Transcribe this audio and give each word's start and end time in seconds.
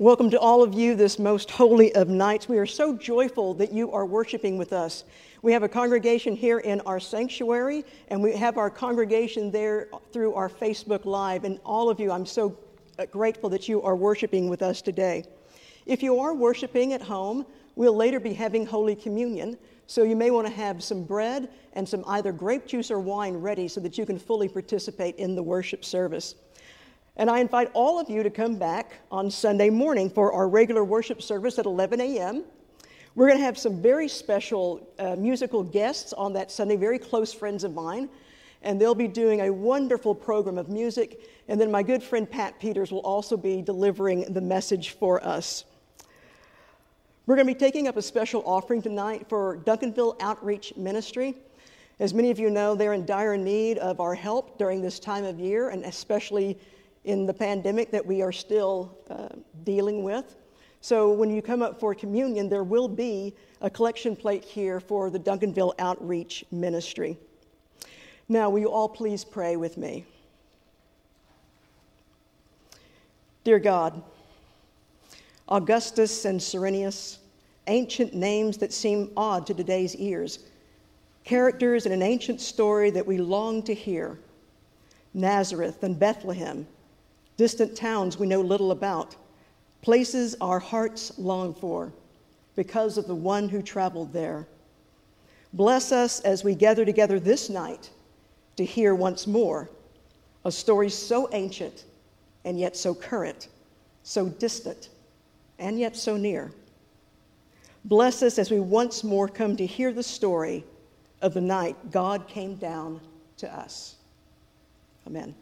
Welcome 0.00 0.30
to 0.30 0.40
all 0.40 0.62
of 0.62 0.72
you 0.72 0.94
this 0.94 1.18
most 1.18 1.50
holy 1.50 1.94
of 1.94 2.08
nights. 2.08 2.48
We 2.48 2.56
are 2.56 2.64
so 2.64 2.96
joyful 2.96 3.52
that 3.56 3.70
you 3.70 3.92
are 3.92 4.06
worshiping 4.06 4.56
with 4.56 4.72
us. 4.72 5.04
We 5.42 5.52
have 5.52 5.62
a 5.62 5.68
congregation 5.68 6.34
here 6.34 6.60
in 6.60 6.80
our 6.86 6.98
sanctuary, 6.98 7.84
and 8.08 8.22
we 8.22 8.34
have 8.34 8.56
our 8.56 8.70
congregation 8.70 9.50
there 9.50 9.90
through 10.10 10.32
our 10.32 10.48
Facebook 10.48 11.04
Live. 11.04 11.44
And 11.44 11.60
all 11.66 11.90
of 11.90 12.00
you, 12.00 12.10
I'm 12.12 12.24
so 12.24 12.56
uh, 12.98 13.04
grateful 13.12 13.50
that 13.50 13.68
you 13.68 13.82
are 13.82 13.94
worshiping 13.94 14.48
with 14.48 14.62
us 14.62 14.80
today. 14.80 15.22
If 15.84 16.02
you 16.02 16.18
are 16.18 16.32
worshiping 16.32 16.94
at 16.94 17.02
home, 17.02 17.44
we'll 17.76 17.94
later 17.94 18.20
be 18.20 18.32
having 18.32 18.64
Holy 18.64 18.96
Communion. 18.96 19.58
So 19.86 20.02
you 20.02 20.16
may 20.16 20.30
want 20.30 20.46
to 20.46 20.52
have 20.54 20.82
some 20.82 21.04
bread 21.04 21.50
and 21.74 21.86
some 21.86 22.04
either 22.06 22.32
grape 22.32 22.66
juice 22.66 22.90
or 22.90 23.00
wine 23.00 23.34
ready 23.34 23.68
so 23.68 23.82
that 23.82 23.98
you 23.98 24.06
can 24.06 24.18
fully 24.18 24.48
participate 24.48 25.16
in 25.16 25.34
the 25.34 25.42
worship 25.42 25.84
service. 25.84 26.36
And 27.20 27.28
I 27.28 27.40
invite 27.40 27.70
all 27.74 28.00
of 28.00 28.08
you 28.08 28.22
to 28.22 28.30
come 28.30 28.56
back 28.56 28.94
on 29.12 29.30
Sunday 29.30 29.68
morning 29.68 30.08
for 30.08 30.32
our 30.32 30.48
regular 30.48 30.82
worship 30.82 31.20
service 31.20 31.58
at 31.58 31.66
11 31.66 32.00
a.m. 32.00 32.44
We're 33.14 33.26
going 33.26 33.38
to 33.38 33.44
have 33.44 33.58
some 33.58 33.82
very 33.82 34.08
special 34.08 34.88
uh, 34.98 35.16
musical 35.16 35.62
guests 35.62 36.14
on 36.14 36.32
that 36.32 36.50
Sunday, 36.50 36.76
very 36.76 36.98
close 36.98 37.30
friends 37.30 37.62
of 37.62 37.74
mine. 37.74 38.08
And 38.62 38.80
they'll 38.80 38.94
be 38.94 39.06
doing 39.06 39.42
a 39.42 39.52
wonderful 39.52 40.14
program 40.14 40.56
of 40.56 40.70
music. 40.70 41.20
And 41.46 41.60
then 41.60 41.70
my 41.70 41.82
good 41.82 42.02
friend 42.02 42.28
Pat 42.28 42.58
Peters 42.58 42.90
will 42.90 43.00
also 43.00 43.36
be 43.36 43.60
delivering 43.60 44.32
the 44.32 44.40
message 44.40 44.92
for 44.92 45.22
us. 45.22 45.66
We're 47.26 47.36
going 47.36 47.46
to 47.46 47.52
be 47.52 47.60
taking 47.60 47.86
up 47.86 47.98
a 47.98 48.02
special 48.02 48.42
offering 48.46 48.80
tonight 48.80 49.28
for 49.28 49.58
Duncanville 49.58 50.16
Outreach 50.22 50.74
Ministry. 50.74 51.34
As 51.98 52.14
many 52.14 52.30
of 52.30 52.38
you 52.38 52.48
know, 52.48 52.74
they're 52.74 52.94
in 52.94 53.04
dire 53.04 53.36
need 53.36 53.76
of 53.76 54.00
our 54.00 54.14
help 54.14 54.56
during 54.56 54.80
this 54.80 54.98
time 54.98 55.24
of 55.24 55.38
year, 55.38 55.68
and 55.68 55.84
especially 55.84 56.58
in 57.04 57.26
the 57.26 57.34
pandemic 57.34 57.90
that 57.90 58.04
we 58.04 58.22
are 58.22 58.32
still 58.32 58.98
uh, 59.08 59.28
dealing 59.64 60.02
with. 60.02 60.36
So 60.80 61.12
when 61.12 61.30
you 61.30 61.42
come 61.42 61.62
up 61.62 61.78
for 61.78 61.94
communion, 61.94 62.48
there 62.48 62.64
will 62.64 62.88
be 62.88 63.34
a 63.60 63.70
collection 63.70 64.16
plate 64.16 64.44
here 64.44 64.80
for 64.80 65.10
the 65.10 65.18
Duncanville 65.18 65.74
Outreach 65.78 66.44
Ministry. 66.50 67.18
Now, 68.28 68.48
will 68.48 68.60
you 68.60 68.70
all 68.70 68.88
please 68.88 69.24
pray 69.24 69.56
with 69.56 69.76
me? 69.76 70.04
Dear 73.44 73.58
God, 73.58 74.02
Augustus 75.48 76.24
and 76.24 76.40
Cyrenius, 76.40 77.18
ancient 77.66 78.14
names 78.14 78.56
that 78.58 78.72
seem 78.72 79.10
odd 79.16 79.46
to 79.46 79.54
today's 79.54 79.96
ears, 79.96 80.40
characters 81.24 81.86
in 81.86 81.92
an 81.92 82.02
ancient 82.02 82.40
story 82.40 82.90
that 82.90 83.06
we 83.06 83.18
long 83.18 83.62
to 83.64 83.74
hear 83.74 84.18
Nazareth 85.12 85.82
and 85.82 85.98
Bethlehem 85.98 86.66
distant 87.40 87.74
towns 87.74 88.18
we 88.18 88.26
know 88.26 88.42
little 88.42 88.70
about, 88.70 89.16
places 89.80 90.36
our 90.42 90.58
hearts 90.58 91.18
long 91.18 91.54
for 91.54 91.90
because 92.54 92.98
of 92.98 93.06
the 93.06 93.14
one 93.14 93.48
who 93.48 93.62
traveled 93.62 94.12
there. 94.12 94.46
Bless 95.54 95.90
us 95.90 96.20
as 96.20 96.44
we 96.44 96.54
gather 96.54 96.84
together 96.84 97.18
this 97.18 97.48
night 97.48 97.88
to 98.58 98.62
hear 98.62 98.94
once 98.94 99.26
more 99.26 99.70
a 100.44 100.52
story 100.52 100.90
so 100.90 101.30
ancient 101.32 101.86
and 102.44 102.60
yet 102.60 102.76
so 102.76 102.94
current, 102.94 103.48
so 104.02 104.28
distant 104.28 104.90
and 105.58 105.80
yet 105.80 105.96
so 105.96 106.18
near. 106.18 106.52
Bless 107.86 108.22
us 108.22 108.38
as 108.38 108.50
we 108.50 108.60
once 108.60 109.02
more 109.02 109.28
come 109.28 109.56
to 109.56 109.64
hear 109.64 109.94
the 109.94 110.02
story 110.02 110.62
of 111.22 111.32
the 111.32 111.40
night 111.40 111.90
God 111.90 112.28
came 112.28 112.56
down 112.56 113.00
to 113.38 113.50
us. 113.50 113.96
Amen. 115.06 115.34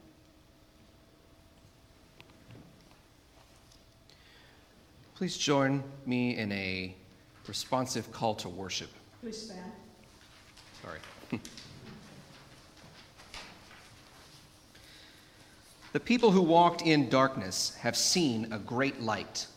Please 5.18 5.36
join 5.36 5.82
me 6.06 6.36
in 6.36 6.52
a 6.52 6.94
responsive 7.48 8.12
call 8.12 8.36
to 8.36 8.48
worship. 8.48 8.88
Please 9.20 9.46
stand. 9.46 9.72
Sorry. 10.80 11.00
the 15.92 15.98
people 15.98 16.30
who 16.30 16.40
walked 16.40 16.82
in 16.82 17.08
darkness 17.08 17.74
have 17.80 17.96
seen 17.96 18.52
a 18.52 18.60
great 18.60 19.00
light. 19.00 19.48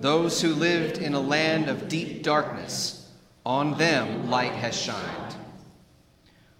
Those 0.00 0.42
who 0.42 0.52
lived 0.54 0.98
in 0.98 1.14
a 1.14 1.20
land 1.20 1.68
of 1.68 1.86
deep 1.86 2.24
darkness, 2.24 3.08
on 3.46 3.78
them 3.78 4.28
light 4.28 4.54
has 4.54 4.76
shined. 4.76 5.36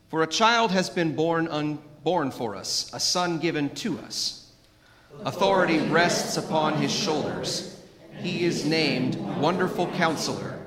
For 0.09 0.23
a 0.23 0.29
child 0.29 0.71
has 0.71 0.89
been 0.89 1.17
born, 1.17 1.49
un- 1.49 1.81
born 2.05 2.31
for 2.31 2.55
us, 2.55 2.93
a 2.95 3.01
son 3.01 3.41
given 3.41 3.71
to 3.71 3.99
us. 3.99 4.53
Authority 5.25 5.81
rests 5.81 6.37
upon 6.37 6.75
his 6.75 6.93
shoulders 6.95 7.75
he 8.21 8.45
is 8.45 8.65
named 8.65 9.17
Wonderful 9.41 9.87
Counselor, 9.93 10.59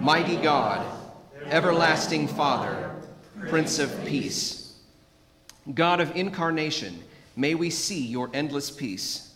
Mighty 0.00 0.36
God, 0.36 0.86
Everlasting 1.46 2.28
Father, 2.28 2.94
Prince 3.48 3.78
of 3.78 4.04
Peace. 4.04 4.78
God 5.74 6.00
of 6.00 6.14
incarnation, 6.16 7.02
may 7.36 7.54
we 7.54 7.70
see 7.70 8.00
your 8.00 8.30
endless 8.32 8.70
peace. 8.70 9.34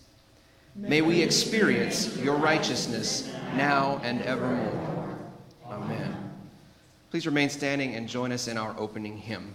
May 0.74 1.00
we 1.02 1.22
experience 1.22 2.16
your 2.18 2.36
righteousness 2.36 3.32
now 3.54 4.00
and 4.02 4.20
evermore. 4.22 5.18
Amen. 5.66 6.14
Please 7.10 7.26
remain 7.26 7.48
standing 7.48 7.94
and 7.94 8.08
join 8.08 8.30
us 8.30 8.46
in 8.46 8.58
our 8.58 8.74
opening 8.78 9.16
hymn. 9.16 9.54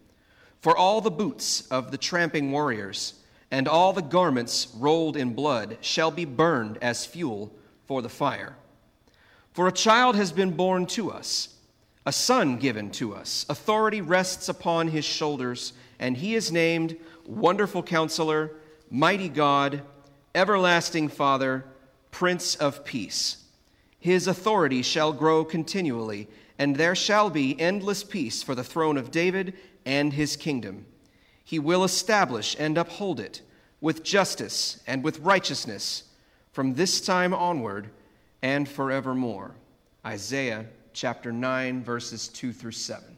For 0.61 0.77
all 0.77 1.01
the 1.01 1.11
boots 1.11 1.67
of 1.67 1.91
the 1.91 1.97
tramping 1.97 2.51
warriors 2.51 3.15
and 3.49 3.67
all 3.67 3.93
the 3.93 4.01
garments 4.01 4.67
rolled 4.77 5.17
in 5.17 5.33
blood 5.33 5.77
shall 5.81 6.11
be 6.11 6.23
burned 6.23 6.77
as 6.81 7.05
fuel 7.05 7.51
for 7.87 8.01
the 8.01 8.09
fire. 8.09 8.55
For 9.53 9.67
a 9.67 9.73
child 9.73 10.15
has 10.15 10.31
been 10.31 10.51
born 10.51 10.85
to 10.87 11.11
us, 11.11 11.55
a 12.05 12.11
son 12.11 12.57
given 12.57 12.91
to 12.91 13.13
us. 13.13 13.45
Authority 13.49 14.01
rests 14.01 14.47
upon 14.47 14.87
his 14.87 15.03
shoulders, 15.03 15.73
and 15.99 16.15
he 16.15 16.35
is 16.35 16.51
named 16.51 16.95
Wonderful 17.25 17.83
Counselor, 17.83 18.51
Mighty 18.89 19.29
God, 19.29 19.81
Everlasting 20.33 21.09
Father, 21.09 21.65
Prince 22.11 22.55
of 22.55 22.85
Peace. 22.85 23.37
His 23.99 24.27
authority 24.27 24.81
shall 24.81 25.11
grow 25.11 25.43
continually, 25.43 26.27
and 26.57 26.75
there 26.75 26.95
shall 26.95 27.29
be 27.29 27.59
endless 27.59 28.03
peace 28.03 28.41
for 28.41 28.55
the 28.55 28.63
throne 28.63 28.97
of 28.97 29.11
David 29.11 29.53
and 29.85 30.13
his 30.13 30.35
kingdom. 30.35 30.85
He 31.43 31.59
will 31.59 31.83
establish 31.83 32.55
and 32.59 32.77
uphold 32.77 33.19
it 33.19 33.41
with 33.81 34.03
justice 34.03 34.81
and 34.87 35.03
with 35.03 35.19
righteousness 35.19 36.03
from 36.51 36.75
this 36.75 37.01
time 37.01 37.33
onward 37.33 37.89
and 38.41 38.67
forevermore. 38.67 39.55
Isaiah 40.05 40.65
chapter 40.93 41.31
9, 41.31 41.83
verses 41.83 42.27
2 42.27 42.53
through 42.53 42.71
7. 42.71 43.17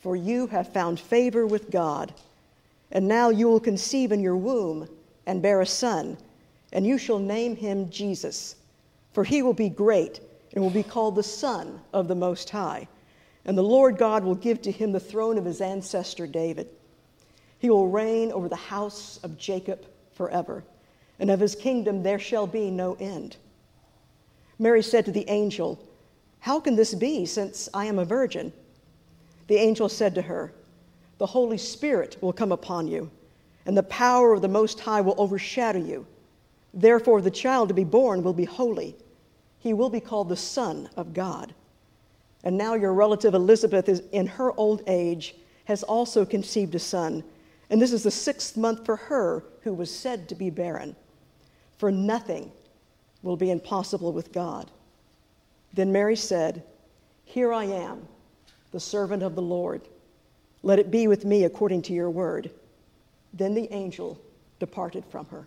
for 0.00 0.16
you 0.16 0.46
have 0.48 0.72
found 0.72 0.98
favor 0.98 1.46
with 1.46 1.70
God. 1.70 2.12
And 2.90 3.06
now 3.06 3.28
you 3.28 3.48
will 3.48 3.60
conceive 3.60 4.12
in 4.12 4.20
your 4.20 4.36
womb 4.36 4.88
and 5.26 5.42
bear 5.42 5.60
a 5.60 5.66
son, 5.66 6.16
and 6.72 6.86
you 6.86 6.98
shall 6.98 7.18
name 7.18 7.54
him 7.54 7.90
Jesus. 7.90 8.56
For 9.12 9.24
he 9.24 9.42
will 9.42 9.54
be 9.54 9.68
great 9.68 10.20
and 10.54 10.62
will 10.62 10.70
be 10.70 10.82
called 10.82 11.14
the 11.14 11.22
Son 11.22 11.80
of 11.92 12.08
the 12.08 12.14
Most 12.14 12.50
High. 12.50 12.88
And 13.44 13.56
the 13.56 13.62
Lord 13.62 13.96
God 13.96 14.24
will 14.24 14.34
give 14.34 14.60
to 14.62 14.72
him 14.72 14.92
the 14.92 15.00
throne 15.00 15.38
of 15.38 15.44
his 15.44 15.60
ancestor 15.60 16.26
David. 16.26 16.68
He 17.58 17.70
will 17.70 17.88
reign 17.88 18.32
over 18.32 18.48
the 18.48 18.56
house 18.56 19.20
of 19.22 19.38
Jacob 19.38 19.84
forever, 20.14 20.64
and 21.18 21.30
of 21.30 21.40
his 21.40 21.54
kingdom 21.54 22.02
there 22.02 22.18
shall 22.18 22.46
be 22.46 22.70
no 22.70 22.96
end. 22.98 23.36
Mary 24.58 24.82
said 24.82 25.04
to 25.06 25.12
the 25.12 25.28
angel, 25.28 25.82
How 26.40 26.60
can 26.60 26.76
this 26.76 26.94
be, 26.94 27.26
since 27.26 27.68
I 27.72 27.86
am 27.86 27.98
a 27.98 28.04
virgin? 28.04 28.52
The 29.50 29.58
angel 29.58 29.88
said 29.88 30.14
to 30.14 30.22
her, 30.22 30.52
The 31.18 31.26
Holy 31.26 31.58
Spirit 31.58 32.16
will 32.20 32.32
come 32.32 32.52
upon 32.52 32.86
you, 32.86 33.10
and 33.66 33.76
the 33.76 33.82
power 33.82 34.32
of 34.32 34.42
the 34.42 34.46
Most 34.46 34.78
High 34.78 35.00
will 35.00 35.16
overshadow 35.18 35.80
you. 35.80 36.06
Therefore, 36.72 37.20
the 37.20 37.32
child 37.32 37.66
to 37.66 37.74
be 37.74 37.82
born 37.82 38.22
will 38.22 38.32
be 38.32 38.44
holy. 38.44 38.94
He 39.58 39.72
will 39.72 39.90
be 39.90 39.98
called 39.98 40.28
the 40.28 40.36
Son 40.36 40.88
of 40.96 41.12
God. 41.12 41.52
And 42.44 42.56
now 42.56 42.74
your 42.74 42.94
relative 42.94 43.34
Elizabeth 43.34 43.88
is 43.88 44.04
in 44.12 44.28
her 44.28 44.52
old 44.52 44.84
age 44.86 45.34
has 45.64 45.82
also 45.82 46.24
conceived 46.24 46.76
a 46.76 46.78
son, 46.78 47.24
and 47.70 47.82
this 47.82 47.92
is 47.92 48.04
the 48.04 48.10
sixth 48.12 48.56
month 48.56 48.86
for 48.86 48.94
her 48.94 49.42
who 49.62 49.74
was 49.74 49.92
said 49.92 50.28
to 50.28 50.36
be 50.36 50.50
barren. 50.50 50.94
For 51.76 51.90
nothing 51.90 52.52
will 53.24 53.36
be 53.36 53.50
impossible 53.50 54.12
with 54.12 54.30
God. 54.30 54.70
Then 55.74 55.90
Mary 55.90 56.14
said, 56.14 56.62
Here 57.24 57.52
I 57.52 57.64
am 57.64 58.06
the 58.72 58.80
servant 58.80 59.22
of 59.22 59.34
the 59.34 59.42
Lord. 59.42 59.82
Let 60.62 60.78
it 60.78 60.90
be 60.90 61.08
with 61.08 61.24
me 61.24 61.44
according 61.44 61.82
to 61.82 61.92
your 61.92 62.10
word. 62.10 62.50
Then 63.32 63.54
the 63.54 63.72
angel 63.72 64.20
departed 64.58 65.04
from 65.06 65.26
her. 65.26 65.46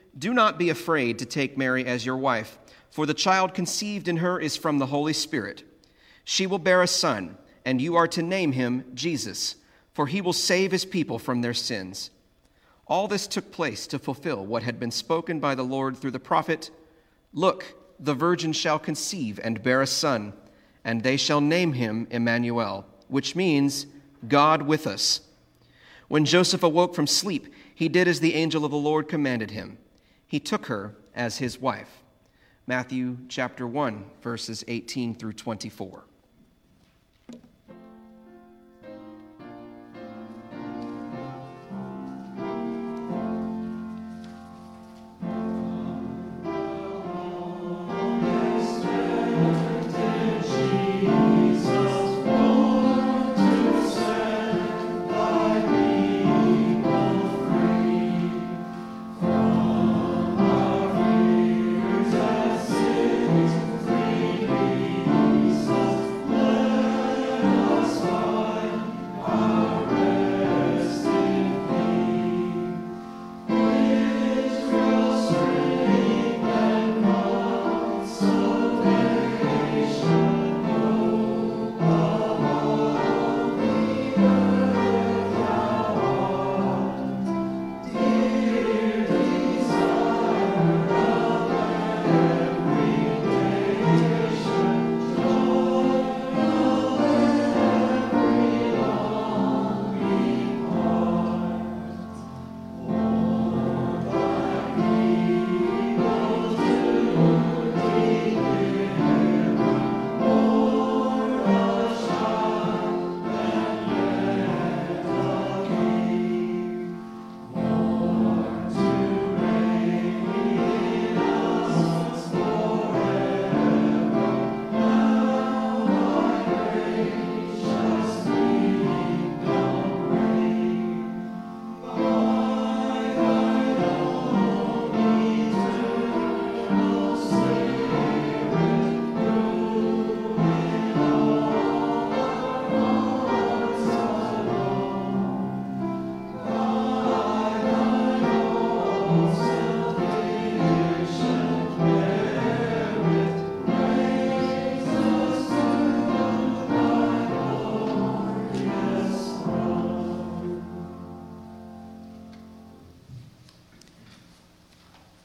do 0.17 0.33
not 0.33 0.59
be 0.59 0.69
afraid 0.69 1.19
to 1.19 1.25
take 1.25 1.57
Mary 1.57 1.85
as 1.85 2.05
your 2.05 2.17
wife, 2.17 2.57
for 2.89 3.05
the 3.05 3.13
child 3.13 3.53
conceived 3.53 4.07
in 4.07 4.17
her 4.17 4.39
is 4.39 4.57
from 4.57 4.77
the 4.77 4.87
Holy 4.87 5.13
Spirit. 5.13 5.63
She 6.23 6.45
will 6.45 6.59
bear 6.59 6.81
a 6.81 6.87
son, 6.87 7.37
and 7.65 7.81
you 7.81 7.95
are 7.95 8.07
to 8.09 8.21
name 8.21 8.51
him 8.51 8.83
Jesus, 8.93 9.55
for 9.93 10.07
he 10.07 10.21
will 10.21 10.33
save 10.33 10.71
his 10.71 10.85
people 10.85 11.17
from 11.17 11.41
their 11.41 11.53
sins. 11.53 12.11
All 12.87 13.07
this 13.07 13.27
took 13.27 13.51
place 13.51 13.87
to 13.87 13.99
fulfill 13.99 14.45
what 14.45 14.63
had 14.63 14.79
been 14.79 14.91
spoken 14.91 15.39
by 15.39 15.55
the 15.55 15.63
Lord 15.63 15.97
through 15.97 16.11
the 16.11 16.19
prophet 16.19 16.71
Look, 17.33 17.75
the 17.97 18.13
virgin 18.13 18.51
shall 18.51 18.77
conceive 18.77 19.39
and 19.41 19.63
bear 19.63 19.81
a 19.81 19.87
son, 19.87 20.33
and 20.83 21.01
they 21.01 21.15
shall 21.15 21.39
name 21.39 21.71
him 21.73 22.07
Emmanuel, 22.11 22.85
which 23.07 23.37
means 23.37 23.85
God 24.27 24.63
with 24.63 24.85
us. 24.85 25.21
When 26.09 26.25
Joseph 26.25 26.63
awoke 26.63 26.93
from 26.93 27.07
sleep, 27.07 27.53
he 27.73 27.87
did 27.87 28.09
as 28.09 28.19
the 28.19 28.33
angel 28.33 28.65
of 28.65 28.71
the 28.71 28.77
Lord 28.77 29.07
commanded 29.07 29.51
him 29.51 29.77
he 30.31 30.39
took 30.39 30.67
her 30.67 30.95
as 31.13 31.39
his 31.39 31.59
wife. 31.59 32.03
Matthew 32.65 33.17
chapter 33.27 33.67
1, 33.67 34.05
verses 34.21 34.63
18 34.65 35.13
through 35.13 35.33
24. 35.33 36.05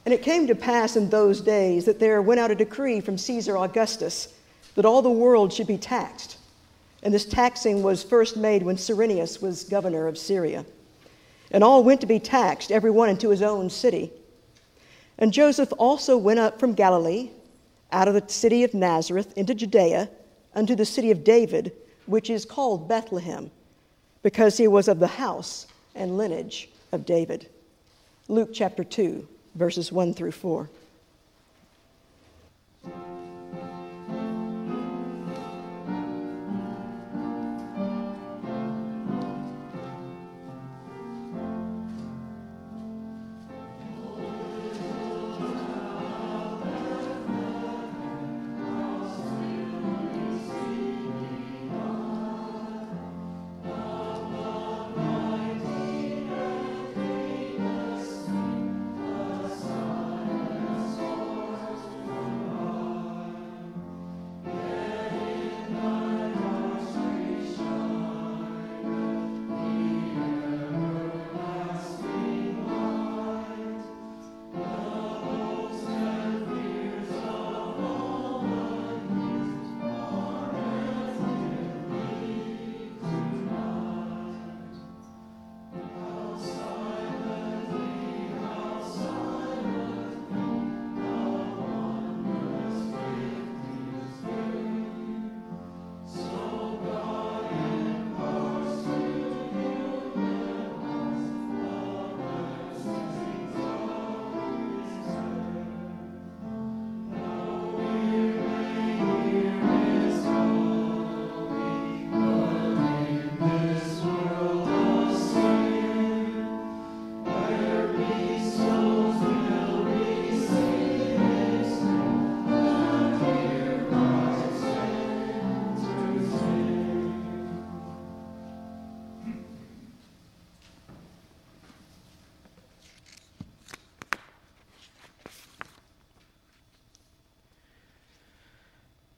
And 0.07 0.13
it 0.13 0.21
came 0.21 0.47
to 0.47 0.55
pass 0.55 0.95
in 0.95 1.09
those 1.09 1.41
days 1.41 1.83
that 1.83 1.99
there 1.99 2.21
went 2.21 2.39
out 2.39 2.49
a 2.49 2.55
decree 2.55 3.01
from 3.01 3.17
Caesar 3.17 3.57
Augustus 3.57 4.29
that 4.75 4.85
all 4.85 5.01
the 5.01 5.11
world 5.11 5.51
should 5.51 5.67
be 5.67 5.77
taxed. 5.77 6.37
And 7.03 7.13
this 7.13 7.25
taxing 7.25 7.83
was 7.83 8.05
first 8.05 8.37
made 8.37 8.63
when 8.63 8.77
Cyrenius 8.77 9.41
was 9.41 9.65
governor 9.65 10.07
of 10.07 10.17
Syria. 10.17 10.65
And 11.51 11.61
all 11.61 11.83
went 11.83 11.99
to 11.99 12.07
be 12.07 12.21
taxed, 12.21 12.71
every 12.71 12.89
one 12.89 13.09
into 13.09 13.31
his 13.31 13.41
own 13.41 13.69
city. 13.69 14.13
And 15.17 15.33
Joseph 15.33 15.73
also 15.77 16.15
went 16.15 16.39
up 16.39 16.57
from 16.57 16.73
Galilee, 16.73 17.31
out 17.91 18.07
of 18.07 18.13
the 18.13 18.23
city 18.31 18.63
of 18.63 18.73
Nazareth, 18.73 19.37
into 19.37 19.53
Judea, 19.53 20.09
unto 20.55 20.73
the 20.73 20.85
city 20.85 21.11
of 21.11 21.25
David, 21.25 21.73
which 22.05 22.29
is 22.29 22.45
called 22.45 22.87
Bethlehem, 22.87 23.51
because 24.23 24.55
he 24.55 24.69
was 24.69 24.87
of 24.87 24.99
the 24.99 25.07
house 25.07 25.67
and 25.95 26.17
lineage 26.17 26.69
of 26.93 27.05
David. 27.05 27.49
Luke 28.29 28.51
chapter 28.53 28.85
2 28.85 29.27
verses 29.57 29.91
1 29.91 30.13
through 30.13 30.31
4. 30.31 30.69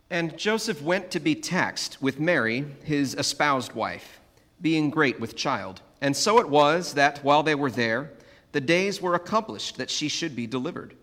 And 0.09 0.37
Joseph 0.37 0.81
went 0.81 1.11
to 1.11 1.19
be 1.19 1.35
taxed 1.35 2.01
with 2.01 2.19
Mary, 2.19 2.65
his 2.83 3.13
espoused 3.13 3.73
wife, 3.73 4.19
being 4.59 4.89
great 4.89 5.19
with 5.19 5.35
child. 5.35 5.81
And 6.01 6.15
so 6.15 6.39
it 6.39 6.49
was 6.49 6.95
that 6.95 7.23
while 7.23 7.43
they 7.43 7.55
were 7.55 7.69
there, 7.69 8.13
the 8.51 8.61
days 8.61 9.01
were 9.01 9.13
accomplished 9.13 9.77
that 9.77 9.91
she 9.91 10.07
should 10.07 10.35
be 10.35 10.47
delivered. 10.47 10.95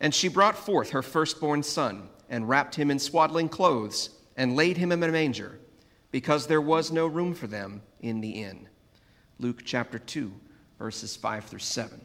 And 0.00 0.14
she 0.14 0.28
brought 0.28 0.56
forth 0.56 0.90
her 0.90 1.02
firstborn 1.02 1.62
son, 1.62 2.08
and 2.30 2.48
wrapped 2.48 2.76
him 2.76 2.90
in 2.90 2.98
swaddling 2.98 3.48
clothes, 3.48 4.10
and 4.36 4.56
laid 4.56 4.76
him 4.76 4.92
in 4.92 5.02
a 5.02 5.12
manger, 5.12 5.58
because 6.10 6.46
there 6.46 6.60
was 6.60 6.92
no 6.92 7.06
room 7.06 7.34
for 7.34 7.46
them 7.46 7.82
in 8.00 8.20
the 8.20 8.42
inn. 8.42 8.68
Luke 9.40 9.62
chapter 9.64 9.98
2, 9.98 10.32
verses 10.78 11.16
5 11.16 11.44
through 11.44 11.58
7. 11.58 12.00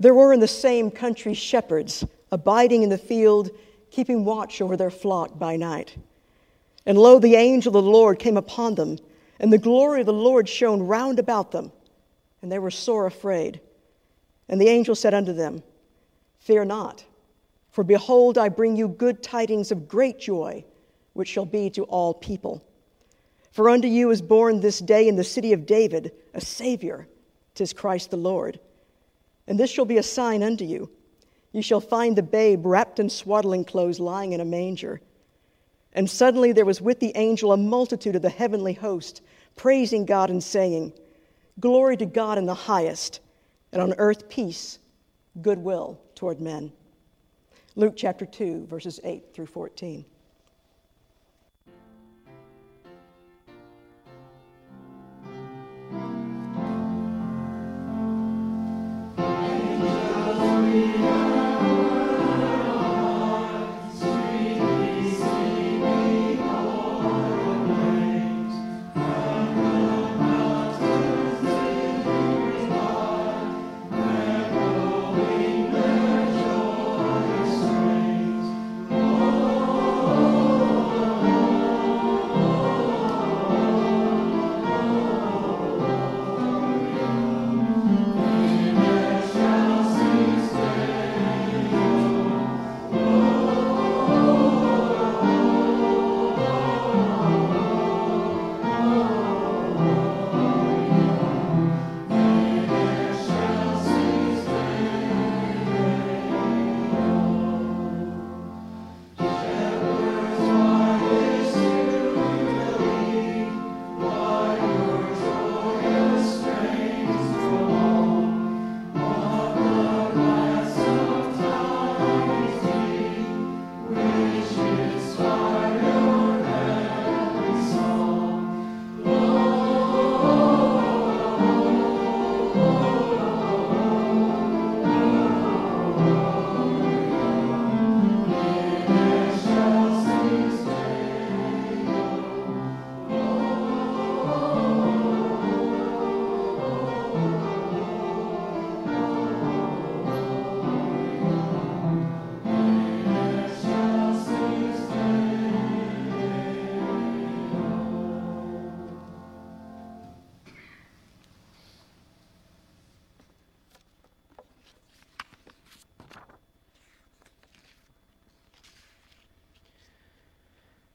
There 0.00 0.14
were 0.14 0.32
in 0.32 0.40
the 0.40 0.48
same 0.48 0.90
country 0.90 1.34
shepherds 1.34 2.04
abiding 2.32 2.82
in 2.82 2.88
the 2.88 2.98
field, 2.98 3.50
keeping 3.90 4.24
watch 4.24 4.62
over 4.62 4.74
their 4.74 4.90
flock 4.90 5.38
by 5.38 5.56
night. 5.56 5.94
And 6.86 6.96
lo, 6.96 7.18
the 7.18 7.34
angel 7.34 7.76
of 7.76 7.84
the 7.84 7.90
Lord 7.90 8.18
came 8.18 8.38
upon 8.38 8.76
them, 8.76 8.98
and 9.38 9.52
the 9.52 9.58
glory 9.58 10.00
of 10.00 10.06
the 10.06 10.12
Lord 10.14 10.48
shone 10.48 10.82
round 10.82 11.18
about 11.18 11.52
them, 11.52 11.70
and 12.40 12.50
they 12.50 12.58
were 12.58 12.70
sore 12.70 13.06
afraid. 13.06 13.60
And 14.48 14.58
the 14.58 14.68
angel 14.68 14.94
said 14.94 15.12
unto 15.12 15.34
them, 15.34 15.62
Fear 16.38 16.64
not, 16.64 17.04
for 17.70 17.84
behold, 17.84 18.38
I 18.38 18.48
bring 18.48 18.76
you 18.76 18.88
good 18.88 19.22
tidings 19.22 19.70
of 19.70 19.86
great 19.86 20.18
joy, 20.18 20.64
which 21.12 21.28
shall 21.28 21.44
be 21.44 21.68
to 21.70 21.84
all 21.84 22.14
people. 22.14 22.64
For 23.52 23.68
unto 23.68 23.86
you 23.86 24.10
is 24.10 24.22
born 24.22 24.60
this 24.60 24.78
day 24.78 25.08
in 25.08 25.16
the 25.16 25.24
city 25.24 25.52
of 25.52 25.66
David 25.66 26.12
a 26.32 26.40
Savior, 26.40 27.06
tis 27.54 27.74
Christ 27.74 28.10
the 28.10 28.16
Lord. 28.16 28.58
And 29.50 29.58
this 29.58 29.68
shall 29.68 29.84
be 29.84 29.98
a 29.98 30.02
sign 30.04 30.44
unto 30.44 30.64
you. 30.64 30.88
You 31.50 31.60
shall 31.60 31.80
find 31.80 32.14
the 32.14 32.22
babe 32.22 32.64
wrapped 32.64 33.00
in 33.00 33.10
swaddling 33.10 33.64
clothes 33.64 33.98
lying 33.98 34.32
in 34.32 34.40
a 34.40 34.44
manger. 34.44 35.00
And 35.92 36.08
suddenly 36.08 36.52
there 36.52 36.64
was 36.64 36.80
with 36.80 37.00
the 37.00 37.10
angel 37.16 37.52
a 37.52 37.56
multitude 37.56 38.14
of 38.14 38.22
the 38.22 38.30
heavenly 38.30 38.74
host, 38.74 39.22
praising 39.56 40.06
God 40.06 40.30
and 40.30 40.40
saying, 40.40 40.92
Glory 41.58 41.96
to 41.96 42.06
God 42.06 42.38
in 42.38 42.46
the 42.46 42.54
highest, 42.54 43.18
and 43.72 43.82
on 43.82 43.92
earth 43.98 44.28
peace, 44.28 44.78
goodwill 45.42 46.00
toward 46.14 46.40
men. 46.40 46.70
Luke 47.74 47.94
chapter 47.96 48.26
2, 48.26 48.66
verses 48.66 49.00
8 49.02 49.34
through 49.34 49.46
14. 49.46 50.04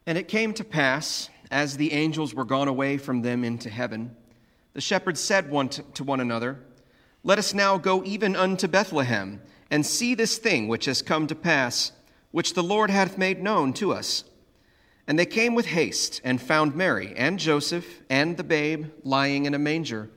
And 0.08 0.18
it 0.18 0.28
came 0.28 0.54
to 0.54 0.63
pass, 0.63 1.30
as 1.50 1.78
the 1.78 1.94
angels 1.94 2.34
were 2.34 2.46
gone 2.46 2.68
away 2.68 2.98
from 2.98 3.22
them 3.22 3.44
into 3.44 3.70
heaven, 3.70 4.15
the 4.74 4.82
shepherds 4.82 5.20
said 5.20 5.50
one 5.50 5.70
to 5.70 6.04
one 6.04 6.20
another, 6.20 6.60
Let 7.24 7.39
us 7.39 7.54
now 7.54 7.78
go 7.78 8.04
even 8.04 8.36
unto 8.36 8.68
Bethlehem, 8.68 9.41
and 9.72 9.86
see 9.86 10.13
this 10.13 10.38
thing 10.38 10.68
which 10.68 10.86
has 10.86 11.02
come 11.02 11.28
to 11.28 11.36
pass, 11.36 11.91
which 12.32 12.54
the 12.54 12.63
Lord 12.63 12.89
hath 12.89 13.18
made 13.18 13.41
known 13.41 13.74
to 13.74 13.94
us. 13.94 14.26
And 15.08 15.18
they 15.18 15.26
came 15.26 15.56
with 15.56 15.68
haste, 15.68 16.22
and 16.24 16.41
found 16.41 16.76
Mary 16.76 17.13
and 17.15 17.39
Joseph 17.39 18.02
and 18.10 18.38
the 18.38 18.44
babe 18.44 18.88
lying 19.04 19.46
in 19.46 19.54
a 19.54 19.60
manger. 19.60 20.10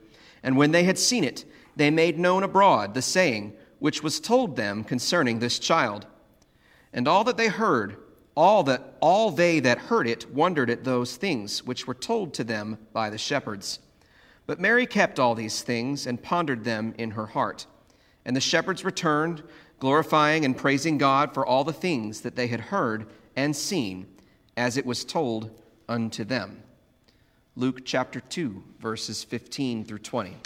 And 0.43 0.57
when 0.57 0.71
they 0.71 0.83
had 0.83 0.99
seen 0.99 1.23
it, 1.23 1.45
they 1.75 1.89
made 1.89 2.19
known 2.19 2.43
abroad 2.43 2.93
the 2.93 3.01
saying 3.01 3.53
which 3.79 4.03
was 4.03 4.19
told 4.19 4.55
them 4.55 4.83
concerning 4.83 5.39
this 5.39 5.57
child. 5.57 6.05
And 6.91 7.07
all 7.07 7.23
that 7.23 7.37
they 7.37 7.47
heard, 7.47 7.95
all 8.39 8.63
that 8.63 8.95
all 9.01 9.31
they 9.31 9.59
that 9.59 9.77
heard 9.77 10.07
it 10.07 10.33
wondered 10.33 10.69
at 10.69 10.85
those 10.85 11.17
things 11.17 11.61
which 11.65 11.85
were 11.85 11.93
told 11.93 12.33
to 12.33 12.41
them 12.41 12.77
by 12.93 13.09
the 13.09 13.17
shepherds. 13.17 13.79
But 14.45 14.61
Mary 14.61 14.85
kept 14.85 15.19
all 15.19 15.35
these 15.35 15.61
things 15.61 16.07
and 16.07 16.23
pondered 16.23 16.63
them 16.63 16.93
in 16.97 17.11
her 17.11 17.25
heart. 17.25 17.65
And 18.23 18.37
the 18.37 18.39
shepherds 18.39 18.85
returned, 18.85 19.43
glorifying 19.79 20.45
and 20.45 20.55
praising 20.55 20.97
God 20.97 21.33
for 21.33 21.45
all 21.45 21.65
the 21.65 21.73
things 21.73 22.21
that 22.21 22.37
they 22.37 22.47
had 22.47 22.61
heard 22.61 23.07
and 23.35 23.53
seen, 23.53 24.07
as 24.55 24.77
it 24.77 24.85
was 24.85 25.03
told 25.03 25.51
unto 25.89 26.23
them. 26.23 26.63
Luke 27.57 27.81
chapter 27.83 28.21
2, 28.21 28.63
verses 28.79 29.21
15 29.21 29.83
through 29.83 29.99
20. 29.99 30.37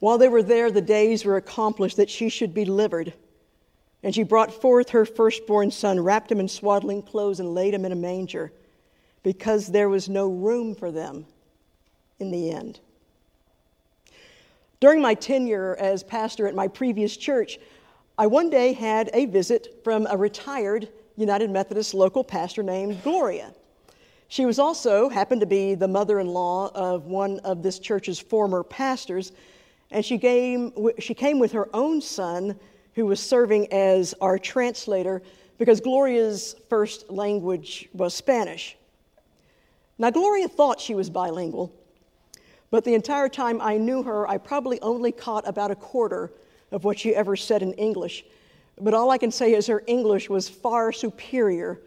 While 0.00 0.18
they 0.18 0.28
were 0.28 0.42
there, 0.42 0.70
the 0.70 0.80
days 0.80 1.24
were 1.24 1.36
accomplished 1.36 1.96
that 1.96 2.10
she 2.10 2.28
should 2.28 2.54
be 2.54 2.64
delivered. 2.64 3.14
And 4.02 4.14
she 4.14 4.22
brought 4.22 4.52
forth 4.52 4.90
her 4.90 5.04
firstborn 5.04 5.70
son, 5.70 5.98
wrapped 6.00 6.30
him 6.30 6.38
in 6.38 6.48
swaddling 6.48 7.02
clothes, 7.02 7.40
and 7.40 7.54
laid 7.54 7.74
him 7.74 7.84
in 7.84 7.90
a 7.90 7.96
manger, 7.96 8.52
because 9.24 9.66
there 9.66 9.88
was 9.88 10.08
no 10.08 10.28
room 10.28 10.74
for 10.74 10.92
them 10.92 11.26
in 12.20 12.30
the 12.30 12.50
end. 12.50 12.78
During 14.80 15.02
my 15.02 15.14
tenure 15.14 15.76
as 15.80 16.04
pastor 16.04 16.46
at 16.46 16.54
my 16.54 16.68
previous 16.68 17.16
church, 17.16 17.58
I 18.16 18.28
one 18.28 18.50
day 18.50 18.72
had 18.72 19.10
a 19.12 19.26
visit 19.26 19.80
from 19.82 20.06
a 20.08 20.16
retired 20.16 20.88
United 21.16 21.50
Methodist 21.50 21.94
local 21.94 22.22
pastor 22.22 22.62
named 22.62 23.02
Gloria. 23.02 23.52
She 24.28 24.46
was 24.46 24.60
also 24.60 25.08
happened 25.08 25.40
to 25.40 25.46
be 25.46 25.74
the 25.74 25.88
mother-in-law 25.88 26.70
of 26.74 27.06
one 27.06 27.40
of 27.40 27.64
this 27.64 27.80
church's 27.80 28.20
former 28.20 28.62
pastors, 28.62 29.32
and 29.90 30.04
she 30.04 30.18
came, 30.18 30.72
she 30.98 31.14
came 31.14 31.38
with 31.38 31.52
her 31.52 31.68
own 31.74 32.00
son, 32.00 32.58
who 32.94 33.06
was 33.06 33.20
serving 33.20 33.72
as 33.72 34.14
our 34.20 34.38
translator, 34.38 35.22
because 35.56 35.80
Gloria's 35.80 36.56
first 36.68 37.10
language 37.10 37.88
was 37.92 38.14
Spanish. 38.14 38.76
Now, 39.98 40.10
Gloria 40.10 40.48
thought 40.48 40.80
she 40.80 40.94
was 40.94 41.10
bilingual, 41.10 41.72
but 42.70 42.84
the 42.84 42.94
entire 42.94 43.28
time 43.28 43.60
I 43.60 43.76
knew 43.76 44.02
her, 44.02 44.28
I 44.28 44.38
probably 44.38 44.80
only 44.80 45.10
caught 45.10 45.48
about 45.48 45.70
a 45.70 45.74
quarter 45.74 46.30
of 46.70 46.84
what 46.84 46.98
she 46.98 47.14
ever 47.14 47.34
said 47.34 47.62
in 47.62 47.72
English. 47.74 48.24
But 48.80 48.94
all 48.94 49.10
I 49.10 49.18
can 49.18 49.30
say 49.30 49.54
is 49.54 49.66
her 49.66 49.82
English 49.86 50.28
was 50.28 50.48
far 50.48 50.92
superior 50.92 51.80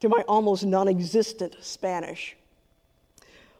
to 0.00 0.08
my 0.08 0.22
almost 0.28 0.64
non 0.64 0.88
existent 0.88 1.56
Spanish. 1.60 2.36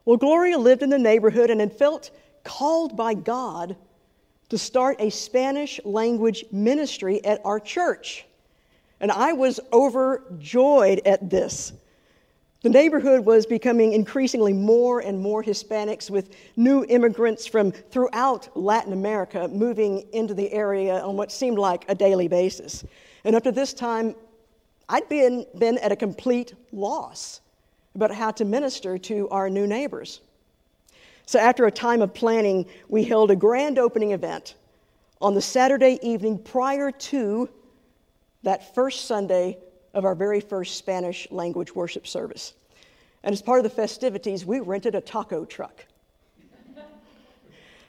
Well, 0.04 0.16
Gloria 0.16 0.58
lived 0.58 0.82
in 0.82 0.90
the 0.90 0.98
neighborhood 0.98 1.50
and 1.50 1.60
had 1.60 1.76
felt 1.76 2.10
called 2.46 2.96
by 2.96 3.12
God 3.12 3.76
to 4.48 4.56
start 4.56 4.96
a 5.00 5.10
Spanish 5.10 5.80
language 5.84 6.44
ministry 6.52 7.22
at 7.24 7.40
our 7.44 7.58
church. 7.58 8.24
And 9.00 9.10
I 9.10 9.32
was 9.32 9.58
overjoyed 9.72 11.02
at 11.04 11.28
this. 11.28 11.72
The 12.62 12.70
neighborhood 12.70 13.24
was 13.24 13.44
becoming 13.44 13.92
increasingly 13.92 14.52
more 14.52 15.00
and 15.00 15.20
more 15.20 15.42
Hispanics, 15.42 16.08
with 16.08 16.34
new 16.56 16.84
immigrants 16.88 17.46
from 17.46 17.72
throughout 17.72 18.56
Latin 18.56 18.92
America 18.92 19.48
moving 19.48 20.06
into 20.12 20.32
the 20.32 20.50
area 20.52 21.00
on 21.00 21.16
what 21.16 21.30
seemed 21.30 21.58
like 21.58 21.84
a 21.88 21.94
daily 21.94 22.28
basis. 22.28 22.84
And 23.24 23.36
up 23.36 23.42
to 23.42 23.52
this 23.52 23.74
time, 23.74 24.14
I'd 24.88 25.08
been, 25.08 25.46
been 25.58 25.78
at 25.78 25.92
a 25.92 25.96
complete 25.96 26.54
loss 26.72 27.40
about 27.94 28.12
how 28.12 28.30
to 28.30 28.44
minister 28.44 28.98
to 28.98 29.28
our 29.30 29.50
new 29.50 29.66
neighbors. 29.66 30.20
So, 31.26 31.40
after 31.40 31.66
a 31.66 31.72
time 31.72 32.02
of 32.02 32.14
planning, 32.14 32.66
we 32.88 33.02
held 33.02 33.32
a 33.32 33.36
grand 33.36 33.80
opening 33.80 34.12
event 34.12 34.54
on 35.20 35.34
the 35.34 35.42
Saturday 35.42 35.98
evening 36.00 36.38
prior 36.38 36.92
to 36.92 37.50
that 38.44 38.74
first 38.76 39.06
Sunday 39.06 39.58
of 39.92 40.04
our 40.04 40.14
very 40.14 40.40
first 40.40 40.76
Spanish 40.76 41.26
language 41.32 41.74
worship 41.74 42.06
service. 42.06 42.54
And 43.24 43.32
as 43.32 43.42
part 43.42 43.58
of 43.58 43.64
the 43.64 43.70
festivities, 43.70 44.46
we 44.46 44.60
rented 44.60 44.94
a 44.94 45.00
taco 45.00 45.44
truck. 45.44 45.84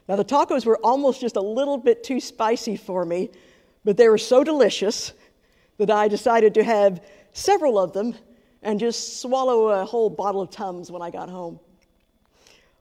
now, 0.08 0.16
the 0.16 0.26
tacos 0.26 0.66
were 0.66 0.78
almost 0.78 1.22
just 1.22 1.36
a 1.36 1.42
little 1.42 1.78
bit 1.78 2.04
too 2.04 2.20
spicy 2.20 2.76
for 2.76 3.06
me, 3.06 3.30
but 3.86 3.98
they 3.98 4.10
were 4.10 4.18
so 4.18 4.44
delicious 4.44 5.14
that 5.78 5.92
I 5.92 6.08
decided 6.08 6.56
to 6.56 6.64
have 6.64 7.04
several 7.34 7.78
of 7.78 7.94
them 7.94 8.16
and 8.64 8.80
just 8.80 9.22
swallow 9.22 9.68
a 9.68 9.86
whole 9.86 10.10
bottle 10.10 10.42
of 10.42 10.50
Tums 10.50 10.90
when 10.90 11.04
I 11.04 11.12
got 11.12 11.30
home. 11.30 11.60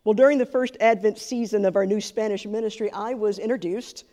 Well, 0.07 0.15
during 0.15 0.39
the 0.39 0.47
first 0.47 0.77
Advent 0.79 1.19
season 1.19 1.65
of 1.65 1.75
our 1.75 1.85
new 1.85 2.01
Spanish 2.01 2.47
ministry, 2.47 2.93
I 2.93 3.15
was 3.15 3.41
introduced 3.41 4.05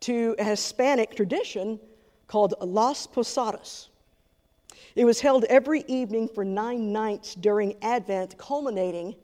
to 0.00 0.34
a 0.38 0.44
Hispanic 0.44 1.14
tradition 1.14 1.78
called 2.28 2.54
Las 2.62 3.06
Posadas. 3.06 3.90
It 4.96 5.04
was 5.04 5.20
held 5.20 5.44
every 5.44 5.84
evening 5.86 6.28
for 6.28 6.46
nine 6.46 6.94
nights 6.94 7.34
during 7.34 7.74
Advent, 7.82 8.38
culminating 8.38 9.16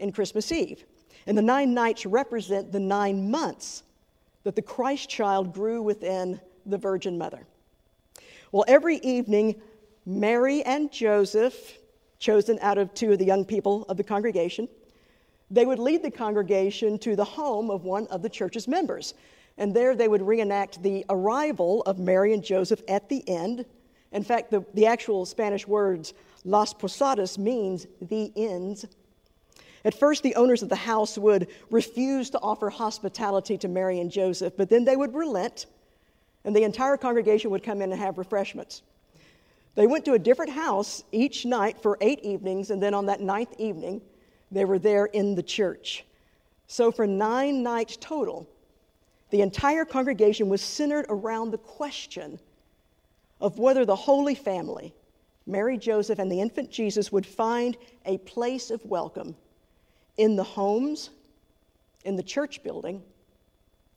in 0.00 0.10
Christmas 0.10 0.50
Eve. 0.50 0.84
And 1.28 1.38
the 1.38 1.42
nine 1.42 1.72
nights 1.72 2.04
represent 2.04 2.72
the 2.72 2.80
nine 2.80 3.30
months 3.30 3.84
that 4.42 4.56
the 4.56 4.62
Christ 4.62 5.08
child 5.08 5.54
grew 5.54 5.80
within 5.82 6.40
the 6.66 6.78
Virgin 6.78 7.16
Mother. 7.16 7.46
Well, 8.50 8.64
every 8.66 8.96
evening, 8.96 9.62
Mary 10.04 10.64
and 10.64 10.90
Joseph, 10.90 11.78
chosen 12.18 12.58
out 12.60 12.76
of 12.76 12.92
two 12.92 13.12
of 13.12 13.20
the 13.20 13.24
young 13.24 13.44
people 13.44 13.84
of 13.88 13.96
the 13.96 14.02
congregation, 14.02 14.68
they 15.50 15.66
would 15.66 15.78
lead 15.78 16.02
the 16.02 16.10
congregation 16.10 16.98
to 16.98 17.16
the 17.16 17.24
home 17.24 17.70
of 17.70 17.84
one 17.84 18.06
of 18.08 18.22
the 18.22 18.28
church's 18.28 18.66
members. 18.66 19.14
And 19.56 19.74
there 19.74 19.94
they 19.94 20.08
would 20.08 20.22
reenact 20.22 20.82
the 20.82 21.04
arrival 21.08 21.82
of 21.82 21.98
Mary 21.98 22.32
and 22.32 22.42
Joseph 22.42 22.82
at 22.88 23.08
the 23.08 23.26
end. 23.28 23.64
In 24.12 24.24
fact, 24.24 24.50
the, 24.50 24.64
the 24.74 24.86
actual 24.86 25.26
Spanish 25.26 25.66
words, 25.66 26.14
Las 26.44 26.74
Posadas, 26.74 27.38
means 27.38 27.86
the 28.00 28.32
ends. 28.36 28.86
At 29.84 29.94
first, 29.94 30.22
the 30.22 30.34
owners 30.34 30.62
of 30.62 30.70
the 30.70 30.76
house 30.76 31.18
would 31.18 31.48
refuse 31.70 32.30
to 32.30 32.40
offer 32.40 32.70
hospitality 32.70 33.58
to 33.58 33.68
Mary 33.68 34.00
and 34.00 34.10
Joseph, 34.10 34.56
but 34.56 34.70
then 34.70 34.84
they 34.84 34.96
would 34.96 35.14
relent, 35.14 35.66
and 36.44 36.56
the 36.56 36.62
entire 36.62 36.96
congregation 36.96 37.50
would 37.50 37.62
come 37.62 37.82
in 37.82 37.92
and 37.92 38.00
have 38.00 38.16
refreshments. 38.16 38.82
They 39.74 39.86
went 39.86 40.04
to 40.06 40.14
a 40.14 40.18
different 40.18 40.52
house 40.52 41.04
each 41.12 41.44
night 41.44 41.82
for 41.82 41.98
eight 42.00 42.20
evenings, 42.20 42.70
and 42.70 42.82
then 42.82 42.94
on 42.94 43.06
that 43.06 43.20
ninth 43.20 43.54
evening, 43.58 44.00
they 44.54 44.64
were 44.64 44.78
there 44.78 45.06
in 45.06 45.34
the 45.34 45.42
church. 45.42 46.04
So, 46.66 46.90
for 46.90 47.06
nine 47.06 47.62
nights 47.62 47.96
total, 48.00 48.48
the 49.30 49.42
entire 49.42 49.84
congregation 49.84 50.48
was 50.48 50.62
centered 50.62 51.06
around 51.08 51.50
the 51.50 51.58
question 51.58 52.38
of 53.40 53.58
whether 53.58 53.84
the 53.84 53.96
Holy 53.96 54.34
Family, 54.34 54.94
Mary, 55.46 55.76
Joseph, 55.76 56.18
and 56.18 56.30
the 56.30 56.40
infant 56.40 56.70
Jesus, 56.70 57.12
would 57.12 57.26
find 57.26 57.76
a 58.06 58.18
place 58.18 58.70
of 58.70 58.84
welcome 58.84 59.36
in 60.16 60.36
the 60.36 60.44
homes, 60.44 61.10
in 62.04 62.16
the 62.16 62.22
church 62.22 62.62
building, 62.62 63.02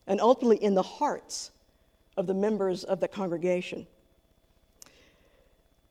and 0.08 0.20
ultimately 0.20 0.62
in 0.63 0.74
the 0.74 0.82
hearts 0.82 1.52
of 2.17 2.26
the 2.26 2.34
members 2.34 2.84
of 2.84 3.00
the 3.00 3.08
congregation. 3.08 3.86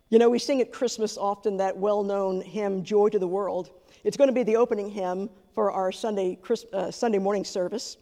You 0.09 0.21
know, 0.21 0.31
we 0.31 0.39
sing 0.39 0.61
at 0.61 0.73
Christmas 0.73 1.19
often 1.19 1.57
that 1.57 1.77
well 1.77 2.05
known 2.05 2.41
hymn, 2.41 2.85
Joy 2.85 3.09
to 3.09 3.19
the 3.19 3.27
World. 3.27 3.71
It's 4.05 4.17
going 4.17 4.29
to 4.29 4.35
be 4.35 4.45
the 4.45 4.55
opening 4.55 4.89
hymn 4.89 5.29
for 5.53 5.73
our 5.73 5.91
Sunday, 5.91 6.39
uh, 6.73 6.93
Sunday 6.93 7.19
morning 7.19 7.43
service. 7.43 7.97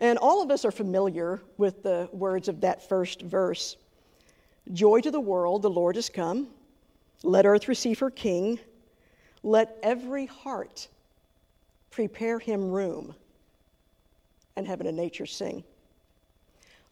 And 0.00 0.18
all 0.18 0.42
of 0.42 0.50
us 0.50 0.64
are 0.64 0.72
familiar 0.72 1.40
with 1.56 1.84
the 1.84 2.08
words 2.12 2.48
of 2.48 2.60
that 2.62 2.88
first 2.88 3.22
verse 3.22 3.76
Joy 4.72 5.00
to 5.02 5.12
the 5.12 5.20
world, 5.20 5.62
the 5.62 5.70
Lord 5.70 5.94
has 5.94 6.08
come. 6.08 6.48
Let 7.22 7.46
earth 7.46 7.68
receive 7.68 8.00
her 8.00 8.10
King. 8.10 8.58
Let 9.44 9.78
every 9.84 10.26
heart 10.26 10.88
prepare 11.92 12.40
him 12.40 12.72
room. 12.72 13.14
And 14.56 14.66
heaven 14.66 14.88
and 14.88 14.96
nature 14.96 15.26
sing. 15.26 15.62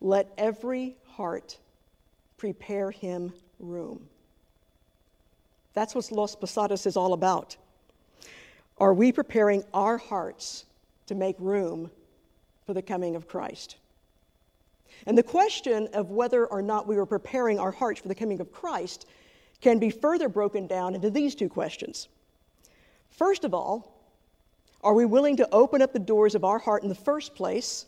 Let 0.01 0.33
every 0.39 0.97
heart 1.09 1.59
prepare 2.37 2.93
him 2.93 3.33
room. 3.59 4.07
That's 5.75 5.95
what 5.95 6.11
Los 6.11 6.35
Posadas 6.37 6.87
is 6.87 6.97
all 6.97 7.12
about. 7.12 7.57
Are 8.79 8.95
we 8.95 9.12
preparing 9.12 9.64
our 9.75 9.99
hearts 9.99 10.64
to 11.07 11.14
make 11.14 11.37
room 11.39 11.91
for 12.64 12.75
the 12.75 12.83
coming 12.83 13.16
of 13.16 13.29
Christ? 13.29 13.77
And 15.07 15.18
the 15.18 15.22
question 15.22 15.89
of 15.93 16.11
whether 16.11 16.47
or 16.47 16.62
not 16.62 16.87
we 16.87 16.97
are 16.97 17.07
preparing 17.07 17.59
our 17.59 17.72
hearts 17.72 18.01
for 18.01 18.09
the 18.09 18.14
coming 18.14 18.41
of 18.41 18.53
Christ 18.53 19.07
can 19.61 19.79
be 19.79 19.91
further 19.91 20.29
broken 20.29 20.66
down 20.66 20.95
into 20.95 21.11
these 21.11 21.35
two 21.35 21.49
questions. 21.49 22.09
First 23.11 23.45
of 23.45 23.55
all, 23.55 23.95
are 24.83 24.95
we 24.95 25.05
willing 25.05 25.37
to 25.39 25.49
open 25.51 25.83
up 25.83 25.93
the 25.93 25.99
doors 25.99 26.35
of 26.35 26.45
our 26.45 26.59
heart 26.59 26.83
in 26.83 26.89
the 26.89 26.95
first 26.95 27.35
place, 27.35 27.87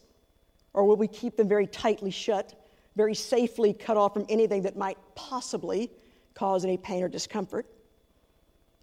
or 0.73 0.85
will 0.85 0.97
we 0.97 1.09
keep 1.09 1.37
them 1.37 1.49
very 1.49 1.67
tightly 1.67 2.11
shut, 2.11 2.55
very 2.97 3.15
safely 3.15 3.73
cut 3.73 3.97
off 3.97 4.15
from 4.15 4.27
anything 4.29 4.63
that 4.63 4.77
might 4.77 4.99
possibly 5.15 5.91
cause 6.35 6.65
any 6.65 6.77
pain 6.77 7.03
or 7.03 7.09
discomfort? 7.09 7.67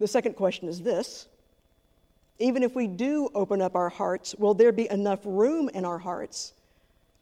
The 0.04 0.08
second 0.08 0.34
question 0.34 0.68
is 0.68 0.82
this 0.82 1.28
even 2.38 2.62
if 2.62 2.74
we 2.74 2.86
do 2.86 3.30
open 3.34 3.62
up 3.62 3.74
our 3.74 3.88
hearts, 3.88 4.34
will 4.34 4.52
there 4.52 4.70
be 4.70 4.86
enough 4.90 5.20
room 5.24 5.70
in 5.70 5.86
our 5.86 5.96
hearts 5.96 6.52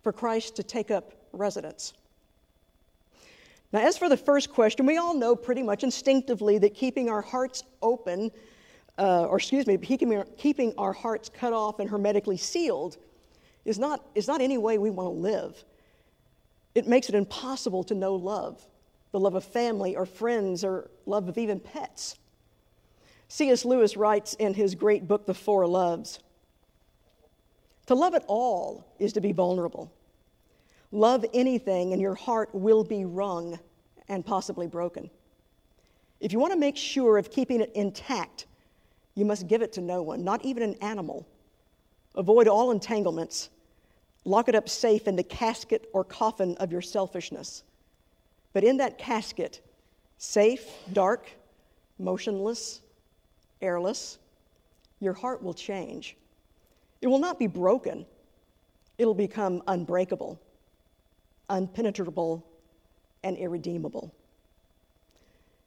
for 0.02 0.12
Christ 0.12 0.56
to 0.56 0.64
take 0.64 0.90
up 0.90 1.12
residence? 1.32 1.92
Now, 3.72 3.86
as 3.86 3.96
for 3.96 4.08
the 4.08 4.16
first 4.16 4.52
question, 4.52 4.84
we 4.84 4.96
all 4.96 5.14
know 5.14 5.36
pretty 5.36 5.62
much 5.62 5.84
instinctively 5.84 6.58
that 6.58 6.74
keeping 6.74 7.08
our 7.08 7.22
hearts 7.22 7.62
open, 7.82 8.32
uh, 8.98 9.26
or 9.26 9.36
excuse 9.36 9.64
me, 9.68 9.78
keeping, 9.78 10.74
our 10.76 10.92
hearts 10.92 11.28
cut 11.28 11.52
off 11.52 11.78
and 11.78 11.88
hermetically 11.88 12.36
sealed 12.36 12.96
is 13.64 13.78
not, 13.78 14.04
is 14.16 14.26
not 14.26 14.40
any 14.40 14.58
way 14.58 14.78
we 14.78 14.90
want 14.90 15.06
to 15.06 15.20
live. 15.20 15.64
It 16.74 16.88
makes 16.88 17.08
it 17.08 17.14
impossible 17.14 17.84
to 17.84 17.94
know 17.94 18.16
love, 18.16 18.60
the 19.12 19.20
love 19.20 19.36
of 19.36 19.44
family 19.44 19.94
or 19.94 20.04
friends 20.04 20.64
or 20.64 20.90
love 21.06 21.28
of 21.28 21.38
even 21.38 21.60
pets. 21.60 22.16
C.S. 23.32 23.64
Lewis 23.64 23.96
writes 23.96 24.34
in 24.34 24.52
his 24.52 24.74
great 24.74 25.08
book, 25.08 25.24
The 25.24 25.32
Four 25.32 25.66
Loves 25.66 26.20
To 27.86 27.94
love 27.94 28.14
at 28.14 28.26
all 28.26 28.86
is 28.98 29.14
to 29.14 29.22
be 29.22 29.32
vulnerable. 29.32 29.90
Love 30.90 31.24
anything, 31.32 31.94
and 31.94 32.02
your 32.02 32.14
heart 32.14 32.50
will 32.52 32.84
be 32.84 33.06
wrung 33.06 33.58
and 34.06 34.22
possibly 34.22 34.66
broken. 34.66 35.08
If 36.20 36.34
you 36.34 36.38
want 36.38 36.52
to 36.52 36.58
make 36.58 36.76
sure 36.76 37.16
of 37.16 37.30
keeping 37.30 37.62
it 37.62 37.72
intact, 37.74 38.44
you 39.14 39.24
must 39.24 39.48
give 39.48 39.62
it 39.62 39.72
to 39.72 39.80
no 39.80 40.02
one, 40.02 40.22
not 40.22 40.44
even 40.44 40.62
an 40.62 40.74
animal. 40.82 41.26
Avoid 42.14 42.48
all 42.48 42.70
entanglements. 42.70 43.48
Lock 44.26 44.50
it 44.50 44.54
up 44.54 44.68
safe 44.68 45.08
in 45.08 45.16
the 45.16 45.22
casket 45.22 45.88
or 45.94 46.04
coffin 46.04 46.54
of 46.58 46.70
your 46.70 46.82
selfishness. 46.82 47.62
But 48.52 48.62
in 48.62 48.76
that 48.76 48.98
casket, 48.98 49.62
safe, 50.18 50.68
dark, 50.92 51.30
motionless, 51.98 52.81
airless, 53.62 54.18
your 55.00 55.14
heart 55.14 55.42
will 55.42 55.54
change. 55.54 56.16
It 57.00 57.06
will 57.06 57.18
not 57.18 57.38
be 57.38 57.46
broken, 57.46 58.06
it'll 58.98 59.14
become 59.14 59.62
unbreakable, 59.66 60.40
unpenetrable, 61.48 62.44
and 63.24 63.36
irredeemable. 63.36 64.14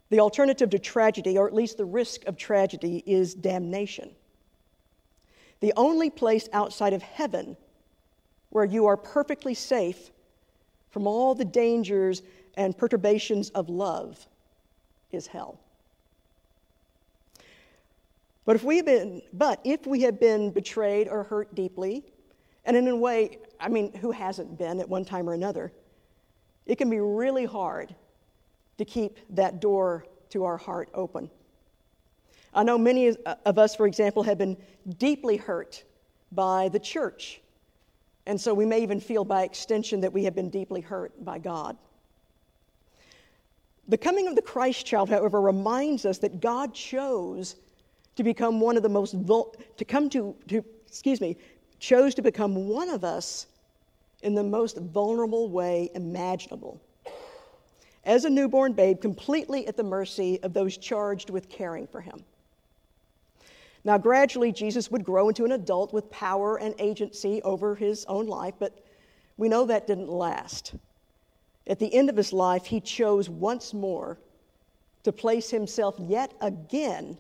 The 0.10 0.20
alternative 0.20 0.70
to 0.70 0.80
tragedy, 0.80 1.38
or 1.38 1.48
at 1.48 1.54
least 1.54 1.78
the 1.78 1.86
risk 1.86 2.26
of 2.26 2.38
tragedy, 2.38 3.04
is 3.06 3.34
damnation. 3.34 4.12
The 5.62 5.74
only 5.76 6.10
place 6.10 6.48
outside 6.54 6.94
of 6.94 7.02
heaven 7.02 7.58
where 8.50 8.66
you 8.66 8.86
are 8.86 8.98
perfectly 8.98 9.54
safe 9.54 10.12
from 10.92 11.08
all 11.08 11.36
the 11.36 11.46
dangers 11.46 12.22
and 12.56 12.78
perturbations 12.78 13.50
of 13.50 13.68
love 13.68 14.26
is 15.12 15.28
hell. 15.28 15.60
But 18.46 18.56
if 18.56 18.64
we 18.64 18.78
have 18.78 18.86
been, 18.86 19.22
but 19.34 19.60
if 19.64 19.88
we 19.88 20.02
have 20.02 20.20
been 20.20 20.52
betrayed 20.52 21.08
or 21.08 21.24
hurt 21.24 21.56
deeply, 21.56 22.04
and 22.64 22.78
in 22.78 22.88
a 22.88 22.96
way, 22.96 23.40
I 23.60 23.70
mean, 23.70 23.94
who 23.94 24.12
hasn't 24.12 24.58
been 24.58 24.80
at 24.80 24.88
one 24.88 25.04
time 25.04 25.28
or 25.28 25.34
another, 25.34 25.74
it 26.66 26.78
can 26.78 26.90
be 26.90 27.00
really 27.00 27.46
hard 27.46 27.94
to 28.78 28.86
keep 28.86 29.18
that 29.32 29.60
door 29.60 30.06
to 30.30 30.44
our 30.44 30.58
heart 30.58 30.90
open. 30.94 31.30
I 32.54 32.64
know 32.64 32.78
many 32.78 33.16
of 33.46 33.58
us, 33.58 33.76
for 33.76 33.86
example, 33.86 34.24
have 34.24 34.38
been 34.38 34.58
deeply 34.98 35.38
hurt 35.38 35.84
by 36.32 36.70
the 36.70 36.80
church. 36.80 37.42
And 38.26 38.40
so 38.40 38.54
we 38.54 38.66
may 38.66 38.82
even 38.82 39.00
feel 39.00 39.24
by 39.24 39.44
extension 39.44 40.02
that 40.02 40.14
we 40.14 40.24
have 40.24 40.36
been 40.36 40.50
deeply 40.50 40.82
hurt 40.82 41.24
by 41.24 41.38
God. 41.38 41.78
The 43.88 43.98
coming 43.98 44.28
of 44.28 44.36
the 44.36 44.42
Christ 44.42 44.86
child, 44.86 45.10
however, 45.10 45.40
reminds 45.42 46.06
us 46.06 46.18
that 46.20 46.40
God 46.40 46.74
chose 46.74 47.56
to 48.16 48.24
become 48.24 48.60
one 48.60 48.78
of 48.78 48.84
the 48.84 48.90
most, 48.90 49.14
vul- 49.14 49.56
to 49.78 49.86
come 49.86 50.10
to, 50.10 50.36
to, 50.48 50.64
excuse 50.88 51.20
me, 51.20 51.38
chose 51.80 52.16
to 52.16 52.22
become 52.22 52.68
one 52.68 52.90
of 52.90 53.04
us 53.04 53.48
in 54.24 54.34
the 54.34 54.44
most 54.44 54.78
vulnerable 54.78 55.50
way 55.50 55.90
imaginable. 55.94 56.82
As 58.04 58.26
a 58.26 58.30
newborn 58.30 58.74
babe, 58.74 59.02
completely 59.02 59.68
at 59.68 59.78
the 59.78 59.84
mercy 59.84 60.40
of 60.44 60.54
those 60.54 60.78
charged 60.78 61.30
with 61.30 61.50
caring 61.50 61.88
for 61.88 62.02
him. 62.02 62.24
Now, 63.84 63.98
gradually, 63.98 64.52
Jesus 64.52 64.90
would 64.90 65.04
grow 65.04 65.30
into 65.30 65.46
an 65.46 65.52
adult 65.52 65.94
with 65.94 66.10
power 66.10 66.58
and 66.58 66.74
agency 66.80 67.42
over 67.44 67.76
his 67.76 68.06
own 68.06 68.26
life, 68.26 68.56
but 68.58 68.84
we 69.38 69.50
know 69.50 69.66
that 69.66 69.86
didn't 69.86 70.10
last. 70.10 70.74
At 71.68 71.80
the 71.80 71.94
end 71.94 72.10
of 72.10 72.18
his 72.18 72.32
life, 72.32 72.66
he 72.66 72.80
chose 72.80 73.30
once 73.30 73.74
more 73.74 74.18
to 75.04 75.12
place 75.12 75.52
himself 75.52 75.96
yet 76.00 76.34
again 76.42 77.18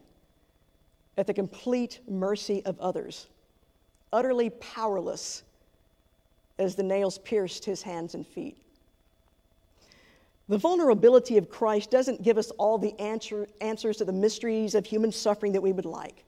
at 1.18 1.28
the 1.28 1.34
complete 1.34 2.00
mercy 2.08 2.64
of 2.66 2.80
others, 2.80 3.28
utterly 4.12 4.50
powerless 4.50 5.44
as 6.58 6.76
the 6.76 6.84
nails 6.84 7.18
pierced 7.20 7.66
his 7.66 7.82
hands 7.82 8.16
and 8.16 8.26
feet. 8.26 8.58
The 10.48 10.58
vulnerability 10.58 11.38
of 11.38 11.50
Christ 11.50 11.90
doesn't 11.90 12.22
give 12.22 12.38
us 12.38 12.52
all 12.52 12.78
the 12.78 12.98
answer, 13.00 13.48
answers 13.62 13.98
to 13.98 14.06
the 14.06 14.14
mysteries 14.14 14.76
of 14.76 14.86
human 14.86 15.12
suffering 15.12 15.54
that 15.54 15.62
we 15.62 15.72
would 15.72 15.86
like. 15.86 16.24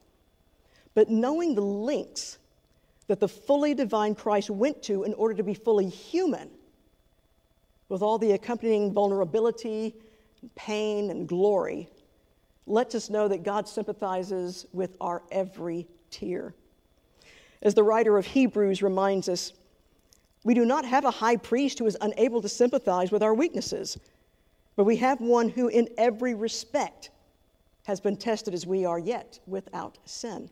But 0.95 1.09
knowing 1.09 1.53
the 1.53 1.61
links 1.61 2.39
that 3.07 3.19
the 3.19 3.27
fully 3.27 3.73
divine 3.73 4.15
Christ 4.15 4.49
went 4.49 4.81
to 4.83 5.03
in 5.03 5.13
order 5.13 5.35
to 5.35 5.43
be 5.43 5.53
fully 5.53 5.87
human, 5.87 6.49
with 7.89 8.01
all 8.01 8.17
the 8.17 8.31
accompanying 8.31 8.91
vulnerability, 8.91 9.95
pain, 10.55 11.09
and 11.11 11.27
glory, 11.27 11.87
lets 12.67 12.93
us 12.93 13.09
know 13.09 13.27
that 13.27 13.43
God 13.43 13.67
sympathizes 13.67 14.65
with 14.73 14.95
our 15.01 15.23
every 15.31 15.87
tear. 16.11 16.53
As 17.61 17.73
the 17.73 17.83
writer 17.83 18.17
of 18.17 18.25
Hebrews 18.25 18.83
reminds 18.83 19.29
us, 19.29 19.53
we 20.43 20.53
do 20.53 20.65
not 20.65 20.85
have 20.85 21.05
a 21.05 21.11
high 21.11 21.37
priest 21.37 21.79
who 21.79 21.85
is 21.87 21.97
unable 22.01 22.41
to 22.41 22.49
sympathize 22.49 23.11
with 23.11 23.23
our 23.23 23.33
weaknesses, 23.33 23.97
but 24.75 24.83
we 24.83 24.97
have 24.97 25.19
one 25.19 25.49
who, 25.49 25.67
in 25.67 25.89
every 25.97 26.35
respect, 26.35 27.09
has 27.85 27.99
been 27.99 28.17
tested 28.17 28.53
as 28.53 28.67
we 28.67 28.85
are 28.85 28.99
yet 28.99 29.39
without 29.47 29.97
sin. 30.05 30.49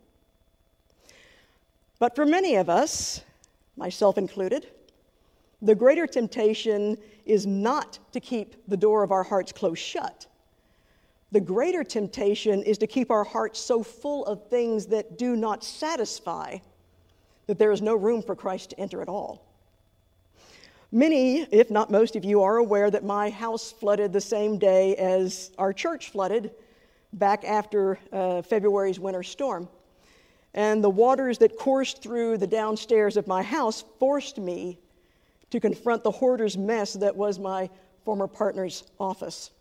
But 2.00 2.16
for 2.16 2.26
many 2.26 2.56
of 2.56 2.70
us, 2.70 3.22
myself 3.78 4.18
included, 4.18 4.68
the 5.62 5.76
greater 5.76 6.08
temptation 6.08 6.98
is 7.26 7.46
not 7.46 8.00
to 8.12 8.20
keep 8.20 8.56
the 8.68 8.78
door 8.78 9.04
of 9.04 9.12
our 9.12 9.24
hearts 9.24 9.52
closed 9.52 9.82
shut. 9.82 10.28
The 11.32 11.42
greater 11.42 11.84
temptation 11.84 12.64
is 12.64 12.78
to 12.78 12.88
keep 12.88 13.12
our 13.12 13.24
hearts 13.24 13.60
so 13.60 13.84
full 13.84 14.26
of 14.26 14.48
things 14.50 14.86
that 14.88 15.18
do 15.18 15.36
not 15.36 15.64
satisfy 15.64 16.58
that 17.48 17.60
there 17.60 17.72
is 17.72 17.82
no 17.82 17.96
room 17.96 18.22
for 18.22 18.36
Christ 18.36 18.72
to 18.72 18.80
enter 18.80 19.02
at 19.02 19.10
all. 19.10 19.46
Many, 20.92 21.42
if 21.52 21.70
not 21.70 21.92
most 21.92 22.16
of 22.16 22.24
you, 22.24 22.42
are 22.44 22.58
aware 22.58 22.90
that 22.90 23.04
my 23.04 23.30
house 23.30 23.72
flooded 23.72 24.14
the 24.14 24.22
same 24.22 24.58
day 24.58 24.96
as 24.96 25.52
our 25.58 25.74
church 25.74 26.12
flooded 26.12 26.52
back 27.12 27.44
after 27.44 28.00
uh, 28.12 28.42
February's 28.42 29.00
winter 29.00 29.24
storm. 29.24 29.68
And 30.54 30.84
the 30.84 30.90
waters 30.90 31.38
that 31.40 31.58
coursed 31.58 32.02
through 32.02 32.38
the 32.38 32.48
downstairs 32.48 33.18
of 33.18 33.28
my 33.28 33.44
house 33.44 33.84
forced 34.00 34.38
me 34.38 34.80
to 35.50 35.60
confront 35.60 36.04
the 36.04 36.12
hoarder's 36.12 36.58
mess 36.58 36.94
that 36.94 37.16
was 37.16 37.40
my 37.40 37.70
former 38.06 38.28
partner's 38.28 38.84
office. 39.00 39.52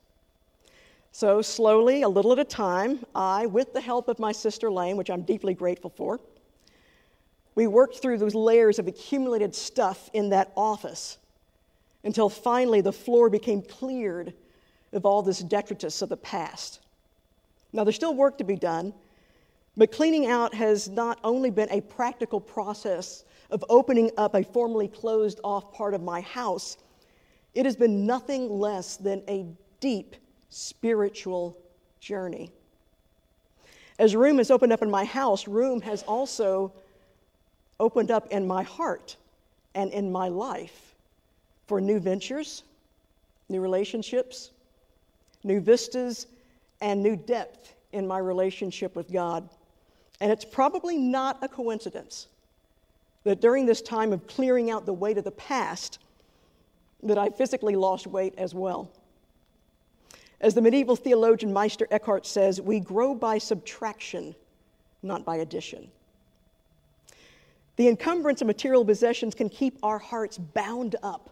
So, 1.15 1.43
slowly, 1.43 2.03
a 2.03 2.09
little 2.09 2.33
at 2.33 2.41
a 2.41 2.45
time, 2.45 2.99
I, 3.15 3.47
with 3.47 3.73
the 3.73 3.81
help 3.81 4.09
of 4.09 4.19
my 4.19 4.33
sister 4.33 4.69
Lane, 4.69 4.97
which 4.97 5.11
I'm 5.11 5.23
deeply 5.23 5.55
grateful 5.55 5.91
for, 5.91 6.19
we 7.55 7.69
worked 7.69 7.99
through 7.99 8.19
those 8.19 8.35
layers 8.35 8.81
of 8.81 8.89
accumulated 8.89 9.55
stuff 9.55 10.11
in 10.13 10.31
that 10.31 10.51
office 10.57 11.19
until 12.03 12.29
finally 12.29 12.81
the 12.81 12.93
floor 12.93 13.31
became 13.31 13.63
cleared 13.63 14.35
of 14.93 15.07
all 15.07 15.23
this 15.23 15.39
detritus 15.39 16.03
of 16.03 16.09
the 16.09 16.17
past. 16.17 16.81
Now, 17.73 17.85
there's 17.85 17.95
still 17.95 18.17
work 18.17 18.37
to 18.39 18.45
be 18.45 18.57
done, 18.57 18.93
but 19.77 19.93
cleaning 19.93 20.27
out 20.27 20.53
has 20.53 20.89
not 20.89 21.21
only 21.23 21.51
been 21.51 21.71
a 21.71 21.81
practical 21.81 22.41
process 22.41 23.23
of 23.53 23.65
opening 23.69 24.11
up 24.17 24.35
a 24.35 24.43
formerly 24.43 24.89
closed 24.89 25.39
off 25.45 25.73
part 25.73 25.95
of 25.95 26.03
my 26.03 26.23
house, 26.23 26.77
it 27.55 27.67
has 27.67 27.77
been 27.77 28.05
nothing 28.05 28.49
less 28.49 28.97
than 28.97 29.23
a 29.29 29.47
deep 29.79 30.17
spiritual 30.55 31.57
journey. 31.99 32.49
As 33.99 34.15
room 34.15 34.39
has 34.39 34.53
opened 34.53 34.73
up 34.73 34.83
in 34.83 34.91
my 34.91 35.05
house, 35.05 35.49
room 35.49 35.81
has 35.81 36.05
also 36.05 36.73
opened 37.81 38.13
up 38.13 38.29
in 38.29 38.47
my 38.47 38.63
heart 38.63 39.17
and 39.75 39.91
in 39.91 40.13
my 40.13 40.29
life 40.29 40.95
for 41.67 41.81
new 41.81 41.99
ventures, 41.99 42.63
new 43.49 43.61
relationships, 43.61 44.51
new 45.43 45.61
vistas, 45.61 46.29
and 46.81 47.03
new 47.03 47.17
depth 47.17 47.75
in 47.93 48.07
my 48.07 48.19
relationship 48.19 48.95
with 48.95 49.13
God. 49.13 49.49
And 50.21 50.31
it's 50.31 50.45
probably 50.45 50.97
not 50.97 51.43
a 51.43 51.49
coincidence 51.49 52.29
that 53.25 53.41
during 53.41 53.67
this 53.67 53.83
time 53.83 54.13
of 54.13 54.27
clearing 54.29 54.71
out 54.71 54.87
the 54.87 54.93
weight 54.93 55.19
of 55.19 55.25
the 55.25 55.33
past, 55.33 55.99
that 57.03 57.19
I 57.19 57.31
physically 57.31 57.75
lost 57.75 58.07
weight 58.07 58.35
as 58.39 58.55
well. 58.55 58.91
As 60.41 60.55
the 60.55 60.63
medieval 60.63 60.97
theologian 60.97 61.53
Meister 61.53 61.89
Eckhart 61.91 62.27
says, 62.27 62.61
we 62.61 62.81
grow 62.81 63.15
by 63.15 63.39
subtraction, 63.39 64.35
not 65.03 65.25
by 65.25 65.37
addition. 65.37 65.91
The 67.77 67.89
encumbrance 67.89 68.41
of 68.41 68.47
material 68.47 68.85
possessions 68.85 69.35
can 69.35 69.49
keep 69.49 69.79
our 69.83 69.99
hearts 69.99 70.39
bound 70.39 70.97
up 71.03 71.31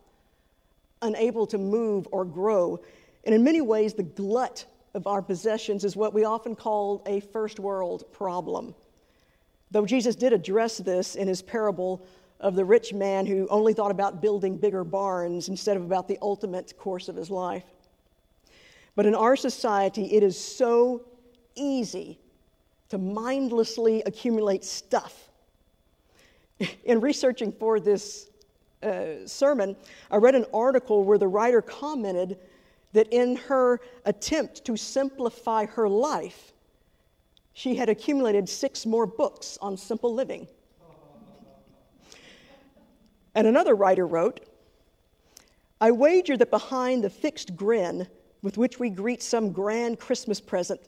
unable 1.03 1.47
to 1.49 1.59
move 1.59 2.09
or 2.11 2.25
grow. 2.25 2.81
And 3.25 3.35
in 3.35 3.45
many 3.45 3.61
ways, 3.61 3.95
the 3.95 4.03
glut 4.03 4.65
of 4.95 5.07
our 5.07 5.23
possessions 5.23 5.85
is 5.85 5.97
what 5.97 6.15
we 6.15 6.25
often 6.25 6.55
call 6.55 7.03
a 7.07 7.21
first 7.21 7.59
world 7.59 8.05
problem. 8.13 8.75
Though 9.71 9.87
Jesus 9.87 10.17
did 10.17 10.33
address 10.33 10.79
this 10.79 11.17
in 11.17 11.29
his 11.29 11.43
parable 11.43 12.05
of 12.41 12.57
the 12.57 12.65
rich 12.65 12.93
man 12.93 13.25
who 13.25 13.47
only 13.49 13.73
thought 13.73 13.91
about 13.91 14.21
building 14.21 14.57
bigger 14.57 14.85
barns 14.85 15.49
instead 15.49 15.77
of 15.77 15.85
about 15.85 16.09
the 16.09 16.19
ultimate 16.21 16.77
course 16.77 17.09
of 17.09 17.17
his 17.17 17.31
life. 17.31 17.65
But 18.95 19.07
in 19.07 19.15
our 19.15 19.37
society, 19.37 20.13
it 20.13 20.23
is 20.23 20.39
so 20.39 21.03
easy 21.55 22.19
to 22.91 22.99
mindlessly 22.99 24.03
accumulate 24.05 24.65
stuff. 24.65 25.31
In 26.85 27.01
researching 27.01 27.53
for 27.53 27.81
this 27.81 28.29
uh, 28.83 29.27
sermon, 29.27 29.77
I 30.11 30.17
read 30.17 30.35
an 30.35 30.45
article 30.53 31.05
where 31.05 31.17
the 31.17 31.29
writer 31.29 31.63
commented 31.63 32.39
that 32.93 33.09
in 33.11 33.37
her 33.37 33.81
attempt 34.05 34.65
to 34.67 34.77
simplify 34.77 35.65
her 35.65 35.89
life, 35.89 36.53
she 37.55 37.75
had 37.75 37.89
accumulated 37.89 38.49
six 38.49 38.85
more 38.85 39.07
books 39.07 39.57
on 39.63 39.77
simple 39.77 40.13
living. 40.13 40.47
And 43.35 43.47
another 43.47 43.75
writer 43.75 44.07
wrote, 44.07 44.41
I 45.81 45.91
wager 45.91 46.37
that 46.37 46.51
behind 46.51 47.03
the 47.03 47.11
fixed 47.11 47.57
grin 47.57 48.07
with 48.43 48.59
which 48.59 48.79
we 48.79 48.91
greet 48.91 49.23
some 49.23 49.53
grand 49.53 49.99
Christmas 49.99 50.41
present, 50.41 50.81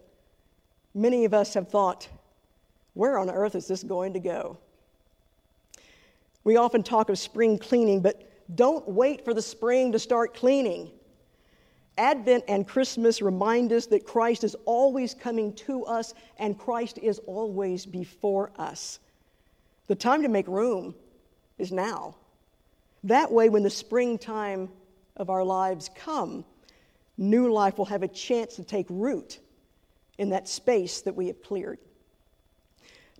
many 0.95 1.25
of 1.25 1.33
us 1.33 1.55
have 1.55 1.69
thought, 1.69 2.09
where 2.95 3.19
on 3.19 3.31
earth 3.31 3.55
is 3.55 3.67
this 3.67 3.83
going 3.83 4.13
to 4.13 4.21
go? 4.21 4.59
We 6.43 6.57
often 6.57 6.83
talk 6.83 7.09
of 7.09 7.19
spring 7.19 7.59
cleaning, 7.59 8.01
but 8.01 8.31
don't 8.55 8.87
wait 8.89 9.25
for 9.25 9.33
the 9.33 9.43
spring 9.43 9.93
to 9.93 9.99
start 9.99 10.35
cleaning. 10.35 10.91
Advent 11.97 12.45
and 12.49 12.67
Christmas 12.67 13.23
remind 13.23 13.73
us 13.73 13.87
that 13.87 14.05
Christ 14.05 14.45
is 14.45 14.57
always 14.65 15.15
coming 15.15 15.53
to 15.55 15.85
us 15.85 16.13
and 16.39 16.59
Christ 16.59 16.99
is 16.99 17.21
always 17.21 17.87
before 17.87 18.51
us. 18.59 18.99
The 19.87 19.95
time 19.95 20.23
to 20.23 20.29
make 20.29 20.49
room 20.49 20.95
is 21.59 21.71
now. 21.71 22.17
That 23.05 23.31
way, 23.31 23.49
when 23.49 23.63
the 23.63 23.71
springtime 23.71 24.71
of 25.17 25.31
our 25.31 25.45
lives 25.45 25.91
come, 25.95 26.45
new 27.17 27.53
life 27.53 27.79
will 27.79 27.85
have 27.87 28.03
a 28.03 28.09
chance 28.09 28.57
to 28.57 28.65
take 28.65 28.87
root 28.89 29.39
in 30.19 30.31
that 30.31 30.49
space 30.49 31.01
that 31.03 31.15
we 31.15 31.27
have 31.29 31.43
cleared. 31.43 31.79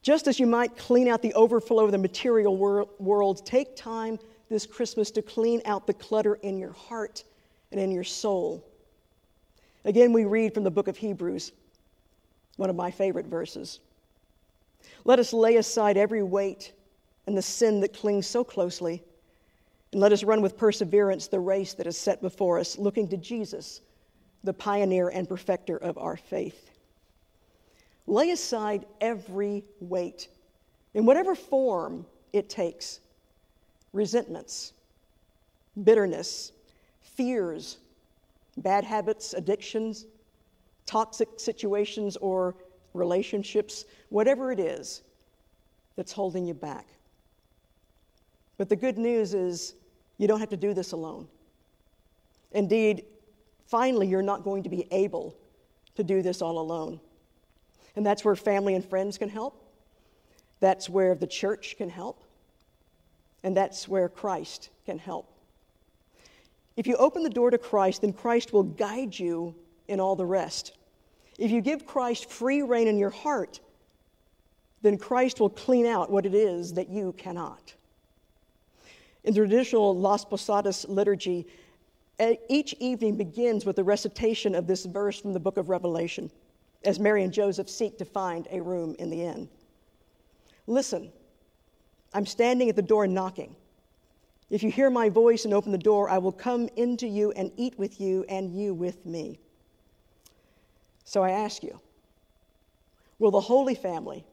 Just 0.03 0.27
as 0.27 0.39
you 0.39 0.47
might 0.47 0.77
clean 0.77 1.09
out 1.09 1.23
the 1.23 1.33
overflow 1.35 1.85
of 1.85 1.93
the 1.93 1.99
material 1.99 2.57
wor- 2.57 2.89
world, 2.99 3.45
take 3.47 3.75
time 3.75 4.19
this 4.51 4.67
Christmas 4.67 5.11
to 5.13 5.23
clean 5.23 5.63
out 5.65 5.87
the 5.87 5.95
clutter 5.95 6.35
in 6.37 6.59
your 6.59 6.73
heart 6.73 7.25
and 7.73 7.81
in 7.81 7.91
your 7.91 8.05
soul. 8.05 8.65
Again, 9.85 10.13
we 10.13 10.25
read 10.25 10.55
from 10.55 10.65
the 10.65 10.71
book 10.71 10.89
of 10.89 10.97
Hebrews, 10.97 11.53
one 12.57 12.71
of 12.71 12.77
my 12.77 12.91
favorite 12.91 13.27
verses. 13.27 13.81
Let 15.05 15.19
us 15.19 15.33
lay 15.33 15.57
aside 15.57 15.97
every 15.97 16.23
weight 16.23 16.73
and 17.27 17.37
the 17.37 17.43
sin 17.43 17.81
that 17.81 17.95
clings 17.95 18.27
so 18.27 18.45
closely, 18.45 19.03
and 19.95 20.01
let 20.01 20.11
us 20.11 20.25
run 20.25 20.43
with 20.43 20.57
perseverance 20.57 21.29
the 21.29 21.39
race 21.39 21.75
that 21.75 21.87
is 21.87 21.97
set 21.97 22.21
before 22.21 22.59
us, 22.59 22.77
looking 22.79 23.07
to 23.07 23.17
Jesus, 23.17 23.81
the 24.43 24.53
pioneer 24.53 25.09
and 25.09 25.29
perfecter 25.29 25.77
of 25.77 25.97
our 25.99 26.17
faith. 26.17 26.73
Lay 28.09 28.31
aside 28.31 28.87
every 29.01 29.63
weight, 29.79 30.27
in 30.95 31.07
whatever 31.07 31.37
form 31.37 32.05
it 32.33 32.49
takes 32.51 32.99
resentments, 33.93 34.73
bitterness, 35.85 36.51
fears, 37.01 37.79
bad 38.57 38.83
habits, 38.83 39.33
addictions, 39.33 40.07
toxic 40.87 41.29
situations 41.37 42.17
or 42.17 42.57
relationships, 42.95 43.85
whatever 44.09 44.51
it 44.51 44.59
is 44.59 45.03
that's 45.95 46.11
holding 46.11 46.45
you 46.45 46.55
back. 46.55 46.89
But 48.57 48.69
the 48.69 48.77
good 48.77 48.99
news 48.99 49.35
is 49.35 49.75
you 50.19 50.29
don't 50.29 50.41
have 50.41 50.51
to 50.51 50.57
do 50.57 50.75
this 50.75 50.93
alone. 50.93 51.29
Indeed, 52.53 53.05
finally, 53.67 54.07
you're 54.07 54.23
not 54.23 54.45
going 54.45 54.63
to 54.63 54.69
be 54.69 54.87
able 54.91 55.37
to 55.97 56.05
do 56.05 56.23
this 56.23 56.41
all 56.43 56.59
alone. 56.59 57.01
And 57.97 58.05
that's 58.05 58.25
where 58.25 58.37
family 58.37 58.75
and 58.75 58.85
friends 58.85 59.19
can 59.19 59.29
help. 59.29 59.61
That's 60.61 60.89
where 60.89 61.15
the 61.15 61.27
church 61.27 61.77
can 61.77 61.89
help. 61.89 62.23
And 63.43 63.57
that's 63.57 63.87
where 63.87 64.09
Christ 64.09 64.71
can 64.87 64.99
help. 64.99 65.31
If 66.77 66.87
you 66.87 66.97
open 66.97 67.23
the 67.23 67.31
door 67.31 67.51
to 67.51 67.59
Christ, 67.59 68.01
then 68.01 68.13
Christ 68.13 68.53
will 68.53 68.63
guide 68.63 69.17
you 69.17 69.55
in 69.87 70.01
all 70.01 70.17
the 70.17 70.27
rest. 70.27 70.73
If 71.39 71.51
you 71.51 71.61
give 71.61 71.87
Christ 71.87 72.31
free 72.31 72.63
reign 72.63 72.89
in 72.89 72.99
your 72.99 73.11
heart, 73.11 73.61
then 74.83 74.99
Christ 74.99 75.41
will 75.41 75.51
clean 75.51 75.87
out 75.87 76.11
what 76.11 76.27
it 76.27 76.35
is 76.35 76.75
that 76.75 76.89
you 76.89 77.13
cannot. 77.17 77.75
In 79.25 79.33
the 79.33 79.41
traditional 79.41 79.99
Las 79.99 80.25
Posadas 80.25 80.87
liturgy, 80.89 81.47
each 82.49 82.75
evening 82.75 83.17
begins 83.17 83.65
with 83.65 83.79
a 83.79 83.85
recitation 83.85 84.55
of 84.55 84.67
this 84.67 84.85
verse 84.85 85.21
from 85.21 85.33
the 85.33 85.41
book 85.41 85.57
of 85.57 85.69
Revelation 85.71 86.31
as 86.85 87.01
Mary 87.01 87.25
and 87.25 87.33
Joseph 87.33 87.69
seek 87.69 87.97
to 87.99 88.05
find 88.05 88.47
a 88.51 88.61
room 88.61 88.95
in 88.99 89.09
the 89.09 89.23
inn. 89.23 89.49
Listen, 90.67 91.11
I'm 92.13 92.27
standing 92.27 92.69
at 92.69 92.77
the 92.77 92.83
door 92.83 93.07
knocking. 93.07 93.57
If 94.51 94.63
you 94.63 94.71
hear 94.71 94.91
my 94.91 95.09
voice 95.09 95.47
and 95.47 95.55
open 95.55 95.73
the 95.73 95.79
door, 95.79 96.11
I 96.11 96.19
will 96.19 96.31
come 96.31 96.69
into 96.77 97.09
you 97.09 97.33
and 97.33 97.51
eat 97.57 97.79
with 97.79 98.01
you, 98.01 98.25
and 98.29 98.55
you 98.55 98.75
with 98.75 99.07
me. 99.07 99.39
So 101.05 101.23
I 101.23 101.31
ask 101.31 101.63
you 101.63 101.81
will 103.19 103.31
the 103.31 103.41
Holy 103.41 103.75
Family, 103.75 104.25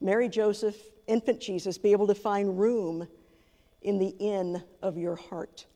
Mary, 0.00 0.28
Joseph, 0.28 0.76
infant 1.08 1.40
Jesus, 1.40 1.78
be 1.78 1.90
able 1.90 2.06
to 2.06 2.14
find 2.14 2.58
room 2.58 3.08
in 3.84 3.98
the 3.98 4.14
inn 4.18 4.62
of 4.82 4.98
your 4.98 5.16
heart? 5.16 5.66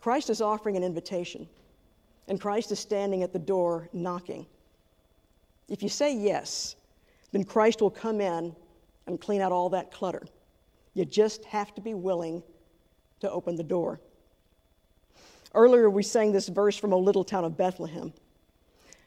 Christ 0.00 0.30
is 0.30 0.40
offering 0.40 0.76
an 0.76 0.84
invitation, 0.84 1.48
and 2.28 2.40
Christ 2.40 2.72
is 2.72 2.78
standing 2.78 3.22
at 3.22 3.32
the 3.32 3.38
door 3.38 3.88
knocking. 3.92 4.46
If 5.68 5.82
you 5.82 5.88
say 5.88 6.14
yes, 6.14 6.76
then 7.32 7.44
Christ 7.44 7.82
will 7.82 7.90
come 7.90 8.20
in 8.20 8.54
and 9.06 9.20
clean 9.20 9.40
out 9.40 9.52
all 9.52 9.68
that 9.70 9.90
clutter. 9.90 10.22
You 10.94 11.04
just 11.04 11.44
have 11.44 11.74
to 11.74 11.80
be 11.80 11.94
willing 11.94 12.42
to 13.20 13.30
open 13.30 13.56
the 13.56 13.62
door. 13.62 14.00
Earlier, 15.54 15.90
we 15.90 16.02
sang 16.02 16.32
this 16.32 16.48
verse 16.48 16.76
from 16.76 16.92
O 16.92 16.98
Little 16.98 17.24
Town 17.24 17.44
of 17.44 17.56
Bethlehem. 17.56 18.12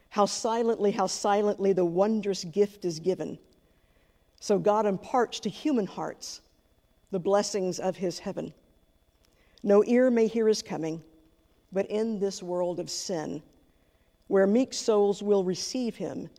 How 0.10 0.26
silently, 0.26 0.92
how 0.92 1.08
silently 1.08 1.72
the 1.72 1.86
wondrous 1.86 2.44
gift 2.44 2.84
is 2.84 3.00
given. 3.00 3.40
So 4.40 4.60
God 4.60 4.86
imparts 4.86 5.40
to 5.42 5.50
human 5.50 5.86
hearts 5.86 6.42
the 7.12 7.20
blessings 7.20 7.80
of 7.80 7.97
his 7.97 8.20
heaven. 8.20 8.53
No 9.64 9.84
ear 9.86 10.09
may 10.09 10.28
hear 10.28 10.47
his 10.47 10.62
coming, 10.62 11.03
but 11.72 11.86
in 11.88 12.20
this 12.20 12.41
world 12.41 12.80
of 12.80 12.89
sin, 12.89 13.41
where 14.28 14.47
meek 14.47 14.74
souls 14.74 15.22
will 15.22 15.43
receive 15.43 15.95
him, 15.95 16.30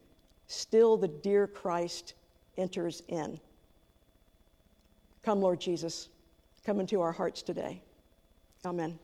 still 0.47 0.97
the 0.97 1.09
dear 1.09 1.47
Christ 1.47 2.15
enters 2.57 3.03
in. 3.09 3.39
Come, 5.23 5.41
Lord 5.41 5.61
Jesus, 5.61 6.09
come 6.65 6.81
into 6.81 7.01
our 7.01 7.13
hearts 7.13 7.43
today. 7.43 7.81
Amen. 8.65 8.99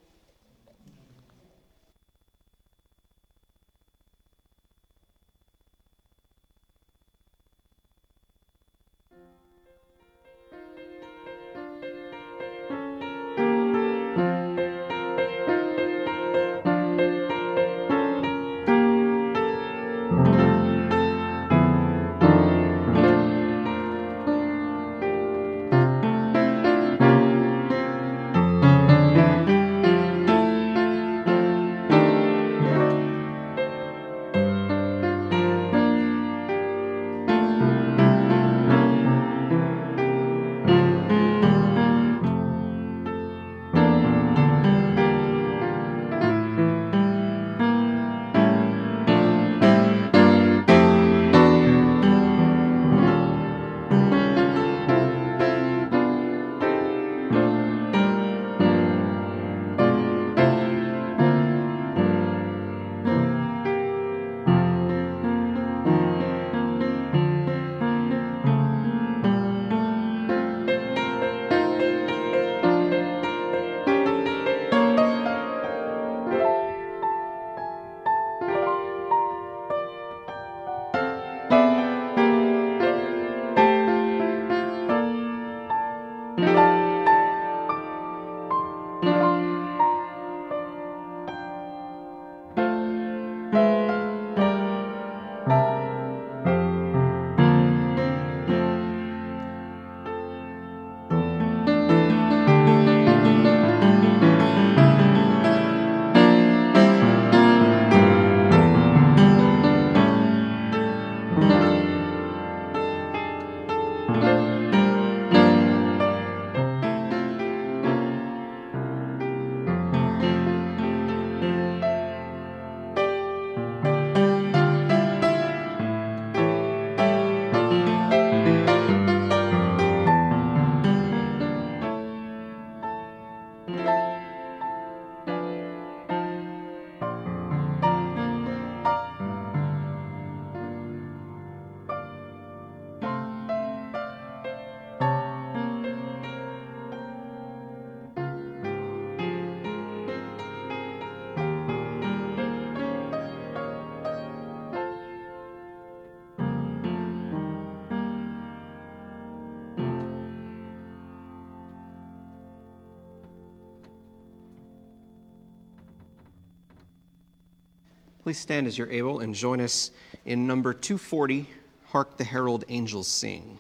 Please 168.29 168.39
stand 168.39 168.67
as 168.67 168.77
you're 168.77 168.91
able 168.91 169.21
and 169.21 169.35
join 169.35 169.59
us 169.59 169.91
in 170.27 170.47
number 170.47 170.75
240 170.75 171.47
Hark 171.87 172.19
the 172.19 172.25
Herald 172.25 172.63
Angels 172.69 173.09
Sing. 173.09 173.59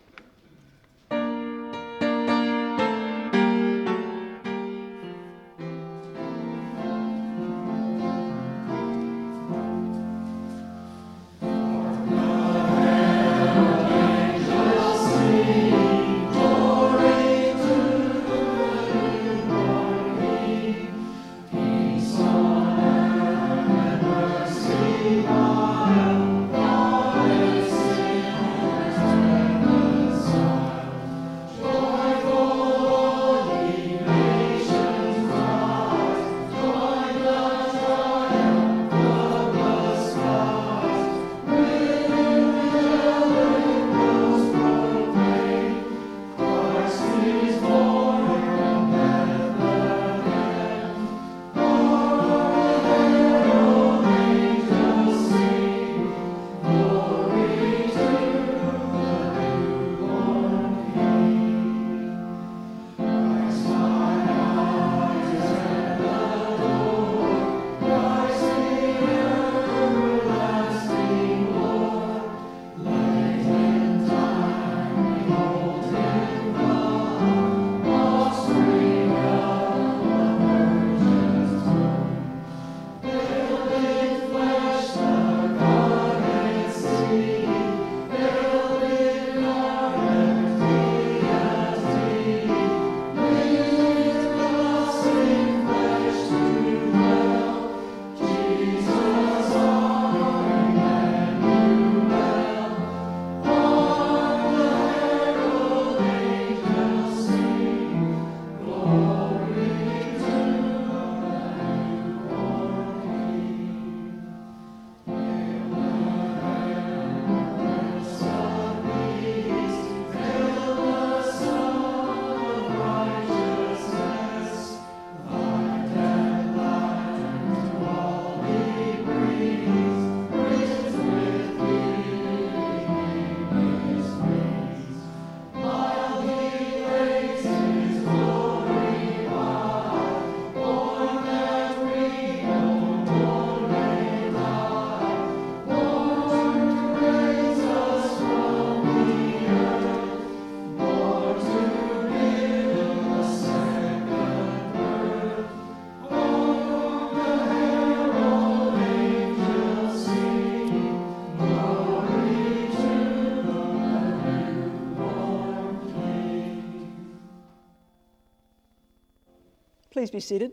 Please 169.98 170.12
be 170.12 170.20
seated. 170.20 170.52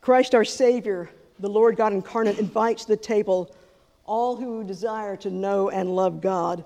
Christ 0.00 0.34
our 0.34 0.46
Savior, 0.46 1.10
the 1.40 1.46
Lord 1.46 1.76
God 1.76 1.92
incarnate, 1.92 2.38
invites 2.38 2.86
to 2.86 2.88
the 2.88 2.96
table 2.96 3.54
all 4.06 4.34
who 4.34 4.64
desire 4.64 5.14
to 5.16 5.28
know 5.28 5.68
and 5.68 5.94
love 5.94 6.22
God, 6.22 6.64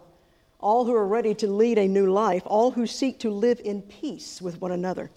all 0.60 0.84
who 0.84 0.94
are 0.94 1.08
ready 1.08 1.34
to 1.34 1.48
lead 1.48 1.78
a 1.78 1.88
new 1.88 2.12
life, 2.12 2.44
all 2.46 2.70
who 2.70 2.86
seek 2.86 3.18
to 3.18 3.30
live 3.30 3.60
in 3.64 3.82
peace 3.82 4.40
with 4.40 4.60
one 4.60 4.70
another. 4.70 5.10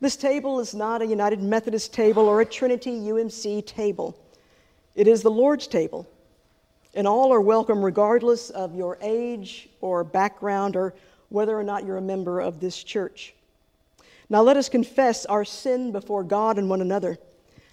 This 0.00 0.16
table 0.16 0.58
is 0.58 0.74
not 0.74 1.02
a 1.02 1.06
United 1.06 1.40
Methodist 1.40 1.94
table 1.94 2.26
or 2.26 2.40
a 2.40 2.44
Trinity 2.44 2.98
UMC 2.98 3.64
table. 3.64 4.18
It 4.94 5.06
is 5.06 5.22
the 5.22 5.30
Lord's 5.30 5.66
table, 5.66 6.08
and 6.94 7.06
all 7.06 7.32
are 7.32 7.40
welcome 7.40 7.84
regardless 7.84 8.50
of 8.50 8.74
your 8.74 8.98
age 9.00 9.68
or 9.80 10.02
background 10.02 10.74
or 10.74 10.94
whether 11.28 11.56
or 11.56 11.62
not 11.62 11.86
you're 11.86 11.96
a 11.96 12.02
member 12.02 12.40
of 12.40 12.58
this 12.58 12.82
church. 12.82 13.34
Now 14.28 14.42
let 14.42 14.56
us 14.56 14.68
confess 14.68 15.24
our 15.26 15.44
sin 15.44 15.92
before 15.92 16.24
God 16.24 16.58
and 16.58 16.68
one 16.68 16.80
another. 16.80 17.18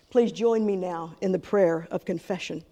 Please 0.09 0.32
join 0.32 0.65
me 0.65 0.76
now 0.76 1.15
in 1.22 1.32
the 1.32 1.39
prayer 1.39 1.88
of 1.91 2.05
confession. 2.05 2.63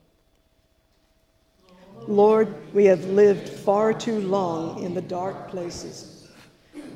Lord, 2.08 2.54
we 2.74 2.86
have 2.86 3.04
lived 3.06 3.50
far 3.50 3.94
too 3.94 4.20
long 4.22 4.84
in 4.84 4.94
the 4.94 5.02
dark 5.02 5.50
places. 5.50 6.28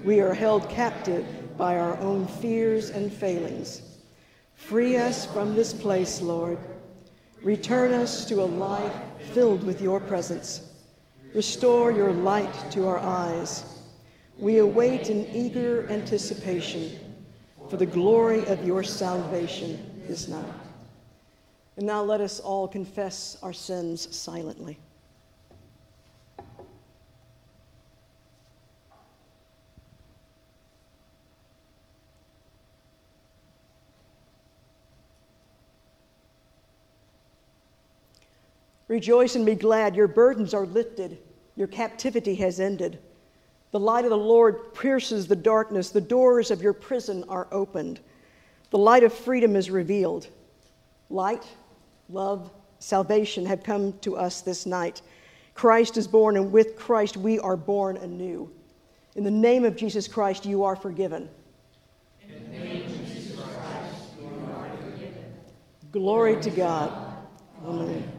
We 0.04 0.20
are 0.20 0.34
held 0.34 0.70
captive 0.70 1.26
by 1.58 1.78
our 1.78 1.98
own 1.98 2.28
fears 2.28 2.92
and 2.92 3.12
failings. 3.12 3.82
Free 4.56 4.98
us 4.98 5.26
from 5.26 5.56
this 5.56 5.74
place, 5.74 6.22
Lord. 6.22 6.60
Return 7.44 7.94
us 7.94 8.26
to 8.26 8.42
a 8.42 8.46
life 8.46 8.94
filled 9.34 9.64
with 9.64 9.82
your 9.82 10.00
presence. 10.00 10.62
Restore 11.34 11.92
your 11.92 12.12
light 12.12 12.72
to 12.72 12.88
our 12.88 13.00
eyes 13.00 13.80
we 14.40 14.60
await 14.60 15.10
in 15.10 15.28
eager 15.36 15.86
anticipation 15.90 16.98
for 17.70 17.76
the 17.76 17.86
glory 17.86 18.46
of 18.48 18.66
your 18.66 18.84
salvation 18.84 20.04
is 20.08 20.30
night. 20.30 20.54
And 21.76 21.86
now 21.86 22.02
let 22.02 22.22
us 22.22 22.40
all 22.40 22.66
confess 22.66 23.38
our 23.44 23.52
sins 23.52 24.16
silently. 24.16 24.80
Rejoice 38.90 39.36
and 39.36 39.46
be 39.46 39.56
glad. 39.56 39.96
Your 39.96 40.10
burdens 40.10 40.54
are 40.54 40.66
lifted, 40.66 41.20
your 41.56 41.68
captivity 41.68 42.36
has 42.36 42.60
ended. 42.60 43.00
The 43.72 43.80
light 43.80 44.04
of 44.04 44.10
the 44.10 44.18
Lord 44.18 44.74
pierces 44.74 45.28
the 45.28 45.36
darkness. 45.36 45.92
The 45.92 46.02
doors 46.02 46.50
of 46.50 46.62
your 46.62 46.74
prison 46.74 47.24
are 47.30 47.48
opened. 47.52 48.00
The 48.72 48.80
light 48.80 49.04
of 49.04 49.14
freedom 49.14 49.56
is 49.56 49.70
revealed. 49.70 50.28
Light, 51.12 51.46
love, 52.10 52.52
salvation 52.80 53.46
have 53.46 53.64
come 53.64 53.94
to 54.00 54.18
us 54.18 54.42
this 54.42 54.66
night. 54.66 55.04
Christ 55.54 55.98
is 55.98 56.08
born, 56.08 56.36
and 56.36 56.52
with 56.52 56.76
Christ 56.78 57.16
we 57.16 57.38
are 57.40 57.58
born 57.58 57.98
anew. 57.98 58.52
In 59.16 59.24
the 59.24 59.30
name 59.30 59.66
of 59.66 59.76
Jesus 59.76 60.08
Christ, 60.08 60.46
you 60.46 60.64
are 60.64 60.76
forgiven. 60.76 61.30
Forgiven. 62.22 62.90
Glory 65.92 66.40
to 66.42 66.50
God. 66.50 66.92
Amen. 67.66 68.02
Do 68.04 68.19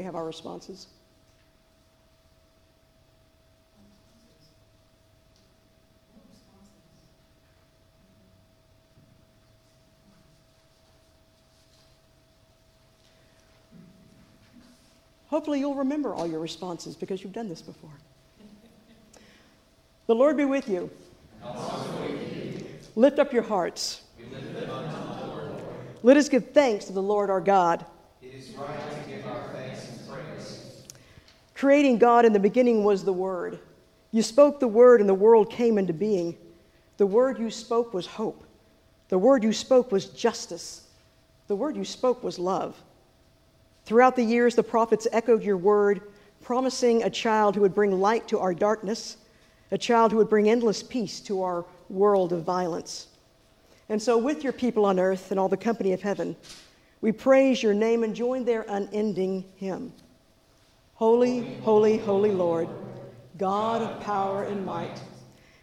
we 0.00 0.04
have 0.04 0.16
our 0.16 0.24
responses? 0.24 0.86
Hopefully, 15.26 15.58
you'll 15.58 15.74
remember 15.74 16.14
all 16.14 16.26
your 16.26 16.40
responses 16.40 16.96
because 16.96 17.22
you've 17.22 17.34
done 17.34 17.50
this 17.50 17.60
before. 17.60 17.90
The 20.06 20.14
Lord 20.14 20.38
be 20.38 20.46
with 20.46 20.66
you. 20.66 20.90
Lift 22.96 23.18
up 23.18 23.34
your 23.34 23.42
hearts. 23.42 24.00
Let 26.02 26.16
us 26.16 26.30
give 26.30 26.52
thanks 26.52 26.86
to 26.86 26.94
the 26.94 27.02
Lord 27.02 27.28
our 27.28 27.42
God. 27.42 27.84
It 28.22 28.32
is 28.32 28.48
right 28.52 28.99
Creating 31.60 31.98
God 31.98 32.24
in 32.24 32.32
the 32.32 32.40
beginning 32.40 32.84
was 32.84 33.04
the 33.04 33.12
Word. 33.12 33.58
You 34.12 34.22
spoke 34.22 34.60
the 34.60 34.66
Word, 34.66 35.00
and 35.00 35.06
the 35.06 35.12
world 35.12 35.50
came 35.50 35.76
into 35.76 35.92
being. 35.92 36.38
The 36.96 37.04
Word 37.04 37.38
you 37.38 37.50
spoke 37.50 37.92
was 37.92 38.06
hope. 38.06 38.44
The 39.10 39.18
Word 39.18 39.44
you 39.44 39.52
spoke 39.52 39.92
was 39.92 40.06
justice. 40.06 40.88
The 41.48 41.54
Word 41.56 41.76
you 41.76 41.84
spoke 41.84 42.24
was 42.24 42.38
love. 42.38 42.82
Throughout 43.84 44.16
the 44.16 44.22
years, 44.22 44.54
the 44.54 44.62
prophets 44.62 45.06
echoed 45.12 45.42
your 45.42 45.58
Word, 45.58 46.00
promising 46.40 47.02
a 47.02 47.10
child 47.10 47.56
who 47.56 47.60
would 47.60 47.74
bring 47.74 48.00
light 48.00 48.26
to 48.28 48.38
our 48.38 48.54
darkness, 48.54 49.18
a 49.70 49.76
child 49.76 50.12
who 50.12 50.16
would 50.16 50.30
bring 50.30 50.48
endless 50.48 50.82
peace 50.82 51.20
to 51.20 51.42
our 51.42 51.66
world 51.90 52.32
of 52.32 52.42
violence. 52.42 53.08
And 53.90 54.00
so, 54.00 54.16
with 54.16 54.42
your 54.42 54.54
people 54.54 54.86
on 54.86 54.98
earth 54.98 55.30
and 55.30 55.38
all 55.38 55.50
the 55.50 55.58
company 55.58 55.92
of 55.92 56.00
heaven, 56.00 56.36
we 57.02 57.12
praise 57.12 57.62
your 57.62 57.74
name 57.74 58.02
and 58.02 58.16
join 58.16 58.46
their 58.46 58.64
unending 58.66 59.44
hymn. 59.56 59.92
Holy, 61.00 61.54
holy, 61.62 61.96
holy 61.96 62.30
Lord, 62.30 62.68
God 63.38 63.80
of 63.80 64.02
power 64.02 64.44
and 64.44 64.66
might, 64.66 65.00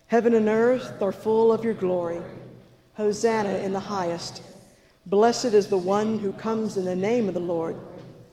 heaven 0.07 0.33
and 0.33 0.49
earth 0.49 0.99
are 0.99 1.11
full 1.11 1.53
of 1.53 1.63
your 1.63 1.75
glory. 1.75 2.19
Hosanna 2.95 3.59
in 3.59 3.71
the 3.71 3.79
highest. 3.79 4.41
Blessed 5.05 5.53
is 5.53 5.67
the 5.67 5.77
one 5.77 6.17
who 6.17 6.33
comes 6.33 6.75
in 6.75 6.85
the 6.85 6.95
name 6.95 7.27
of 7.27 7.35
the 7.35 7.39
Lord. 7.39 7.75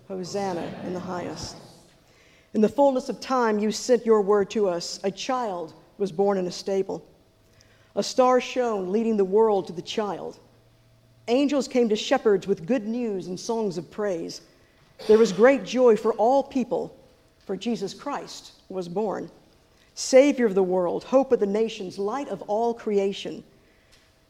Hosanna 0.08 0.66
in 0.86 0.94
the 0.94 0.98
highest. 0.98 1.56
In 2.54 2.62
the 2.62 2.70
fullness 2.70 3.10
of 3.10 3.20
time, 3.20 3.58
you 3.58 3.70
sent 3.70 4.06
your 4.06 4.22
word 4.22 4.48
to 4.52 4.66
us. 4.66 4.98
A 5.04 5.10
child 5.10 5.74
was 5.98 6.10
born 6.10 6.38
in 6.38 6.46
a 6.46 6.50
stable. 6.50 7.06
A 7.96 8.02
star 8.02 8.40
shone, 8.40 8.90
leading 8.90 9.18
the 9.18 9.26
world 9.26 9.66
to 9.66 9.74
the 9.74 9.82
child. 9.82 10.38
Angels 11.28 11.68
came 11.68 11.90
to 11.90 11.96
shepherds 11.96 12.46
with 12.46 12.64
good 12.64 12.86
news 12.86 13.26
and 13.26 13.38
songs 13.38 13.76
of 13.76 13.90
praise. 13.90 14.40
There 15.06 15.18
was 15.18 15.32
great 15.32 15.64
joy 15.64 15.96
for 15.96 16.12
all 16.14 16.42
people, 16.42 16.96
for 17.46 17.56
Jesus 17.56 17.92
Christ 17.92 18.52
was 18.68 18.88
born, 18.88 19.30
Savior 19.94 20.46
of 20.46 20.54
the 20.54 20.62
world, 20.62 21.04
hope 21.04 21.30
of 21.32 21.40
the 21.40 21.46
nations, 21.46 21.98
light 21.98 22.28
of 22.28 22.42
all 22.42 22.74
creation. 22.74 23.44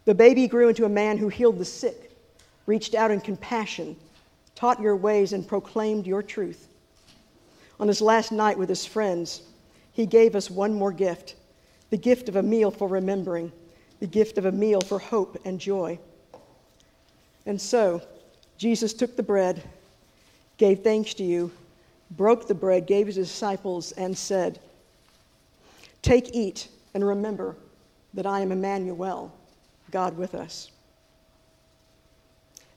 The 0.05 0.15
baby 0.15 0.49
grew 0.49 0.69
into 0.69 0.85
a 0.85 0.89
man 0.89 1.17
who 1.17 1.29
healed 1.29 1.59
the 1.59 1.65
sick, 1.65 2.11
reached 2.67 2.95
out 2.95 3.11
in 3.11 3.21
compassion, 3.21 3.97
taught 4.55 4.81
your 4.81 4.97
ways, 4.97 5.33
and 5.33 5.47
proclaimed 5.47 6.07
your 6.07 6.23
truth. 6.23 6.69
On 7.81 7.89
his 7.89 8.01
last 8.01 8.33
night 8.33 8.59
with 8.59 8.69
his 8.69 8.85
friends, 8.85 9.43
he 9.93 10.07
gave 10.07 10.35
us 10.35 10.51
one 10.51 10.75
more 10.75 10.93
gift 10.93 11.37
the 11.91 11.97
gift 11.99 12.29
of 12.29 12.35
a 12.35 12.43
meal 12.43 12.73
for 12.73 12.89
remembering, 12.89 13.53
the 14.01 14.07
gift 14.07 14.37
of 14.37 14.47
a 14.47 14.51
meal 14.51 14.81
for 14.81 14.99
hope 14.99 15.41
and 15.45 15.61
joy. 15.61 15.97
And 17.47 17.61
so, 17.61 18.03
Jesus 18.59 18.93
took 18.93 19.15
the 19.15 19.23
bread 19.23 19.63
gave 20.57 20.83
thanks 20.83 21.15
to 21.15 21.25
you, 21.25 21.51
broke 22.11 22.47
the 22.47 22.55
bread, 22.55 22.87
gave 22.87 23.07
his 23.07 23.17
disciples, 23.17 23.93
and 23.93 24.17
said, 24.17 24.59
Take, 26.03 26.35
eat, 26.35 26.69
and 26.93 27.07
remember 27.07 27.57
that 28.13 28.27
I 28.27 28.41
am 28.41 28.53
Emmanuel, 28.53 29.35
God 29.91 30.17
with 30.17 30.35
us. 30.35 30.71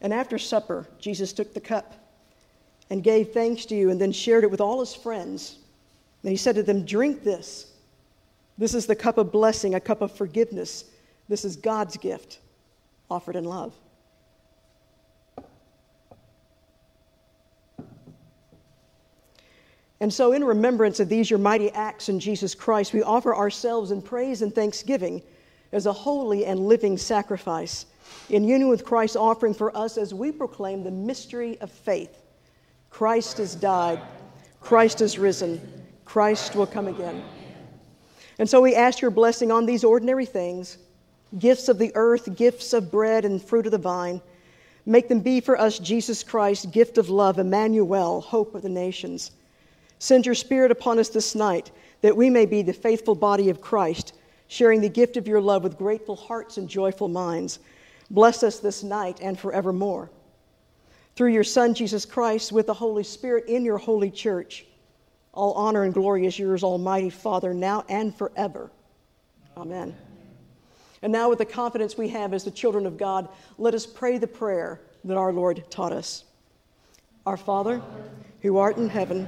And 0.01 0.13
after 0.13 0.37
supper, 0.37 0.87
Jesus 0.99 1.33
took 1.33 1.53
the 1.53 1.59
cup 1.59 1.95
and 2.89 3.03
gave 3.03 3.31
thanks 3.31 3.65
to 3.65 3.75
you, 3.75 3.89
and 3.89 3.99
then 3.99 4.11
shared 4.11 4.43
it 4.43 4.51
with 4.51 4.61
all 4.61 4.79
his 4.79 4.95
friends. 4.95 5.57
And 6.23 6.31
he 6.31 6.37
said 6.37 6.55
to 6.55 6.63
them, 6.63 6.85
Drink 6.85 7.23
this. 7.23 7.71
This 8.57 8.73
is 8.73 8.85
the 8.85 8.95
cup 8.95 9.17
of 9.17 9.31
blessing, 9.31 9.75
a 9.75 9.79
cup 9.79 10.01
of 10.01 10.11
forgiveness. 10.11 10.85
This 11.27 11.43
is 11.45 11.55
God's 11.55 11.97
gift 11.97 12.39
offered 13.09 13.35
in 13.35 13.43
love. 13.43 13.73
And 19.99 20.13
so, 20.13 20.31
in 20.31 20.43
remembrance 20.43 20.99
of 20.99 21.09
these 21.09 21.29
your 21.29 21.39
mighty 21.39 21.71
acts 21.71 22.07
in 22.07 22.19
Jesus 22.19 22.53
Christ, 22.53 22.93
we 22.93 23.01
offer 23.01 23.35
ourselves 23.35 23.91
in 23.91 24.01
praise 24.01 24.41
and 24.41 24.53
thanksgiving 24.53 25.23
as 25.71 25.85
a 25.85 25.93
holy 25.93 26.45
and 26.45 26.67
living 26.67 26.97
sacrifice. 26.97 27.85
in 28.29 28.43
union 28.43 28.69
with 28.69 28.85
Christ's 28.85 29.17
offering 29.17 29.53
for 29.53 29.75
us 29.75 29.97
as 29.97 30.13
we 30.13 30.31
proclaim 30.31 30.83
the 30.83 30.91
mystery 30.91 31.59
of 31.59 31.71
faith. 31.71 32.23
Christ 32.89 33.37
has 33.37 33.53
died, 33.53 33.99
Christ 34.61 34.99
has 34.99 35.19
risen, 35.19 35.61
Christ 36.05 36.55
will 36.55 36.67
come 36.67 36.87
again. 36.87 37.23
And 38.39 38.49
so 38.49 38.61
we 38.61 38.75
ask 38.75 39.01
your 39.01 39.11
blessing 39.11 39.51
on 39.51 39.65
these 39.65 39.83
ordinary 39.83 40.25
things 40.25 40.77
gifts 41.37 41.67
of 41.67 41.77
the 41.77 41.91
earth, 41.95 42.35
gifts 42.37 42.71
of 42.71 42.89
bread 42.89 43.25
and 43.25 43.41
fruit 43.41 43.65
of 43.65 43.71
the 43.71 43.77
vine. 43.77 44.21
Make 44.85 45.09
them 45.09 45.19
be 45.19 45.41
for 45.41 45.59
us 45.59 45.79
Jesus 45.79 46.23
Christ, 46.23 46.71
gift 46.71 46.97
of 46.97 47.09
love, 47.09 47.39
Emmanuel, 47.39 48.21
hope 48.21 48.55
of 48.55 48.61
the 48.61 48.69
nations. 48.69 49.31
Send 49.99 50.25
your 50.25 50.35
Spirit 50.35 50.71
upon 50.71 50.99
us 50.99 51.09
this 51.09 51.35
night 51.35 51.71
that 52.01 52.15
we 52.15 52.29
may 52.29 52.45
be 52.45 52.61
the 52.61 52.73
faithful 52.73 53.15
body 53.15 53.49
of 53.49 53.61
Christ, 53.61 54.13
sharing 54.47 54.81
the 54.81 54.89
gift 54.89 55.17
of 55.17 55.27
your 55.27 55.41
love 55.41 55.63
with 55.63 55.77
grateful 55.77 56.15
hearts 56.15 56.57
and 56.57 56.69
joyful 56.69 57.07
minds. 57.07 57.59
Bless 58.09 58.43
us 58.43 58.59
this 58.59 58.83
night 58.83 59.19
and 59.21 59.39
forevermore. 59.39 60.09
Through 61.15 61.33
your 61.33 61.43
Son, 61.43 61.73
Jesus 61.73 62.05
Christ, 62.05 62.51
with 62.51 62.67
the 62.67 62.73
Holy 62.73 63.03
Spirit 63.03 63.45
in 63.47 63.65
your 63.65 63.79
holy 63.79 64.11
church, 64.11 64.65
all 65.33 65.53
honor 65.53 65.83
and 65.83 65.93
glory 65.93 66.25
is 66.25 66.37
yours, 66.37 66.63
Almighty 66.63 67.09
Father, 67.09 67.53
now 67.53 67.83
and 67.89 68.15
forever. 68.15 68.71
Amen. 69.55 69.95
And 71.01 71.11
now, 71.11 71.29
with 71.29 71.39
the 71.39 71.45
confidence 71.45 71.97
we 71.97 72.09
have 72.09 72.33
as 72.33 72.43
the 72.43 72.51
children 72.51 72.85
of 72.85 72.97
God, 72.97 73.29
let 73.57 73.73
us 73.73 73.85
pray 73.85 74.17
the 74.17 74.27
prayer 74.27 74.81
that 75.03 75.17
our 75.17 75.31
Lord 75.31 75.63
taught 75.69 75.91
us. 75.91 76.25
Our 77.25 77.37
Father, 77.37 77.81
who 78.41 78.57
art 78.57 78.77
in 78.77 78.89
heaven, 78.89 79.27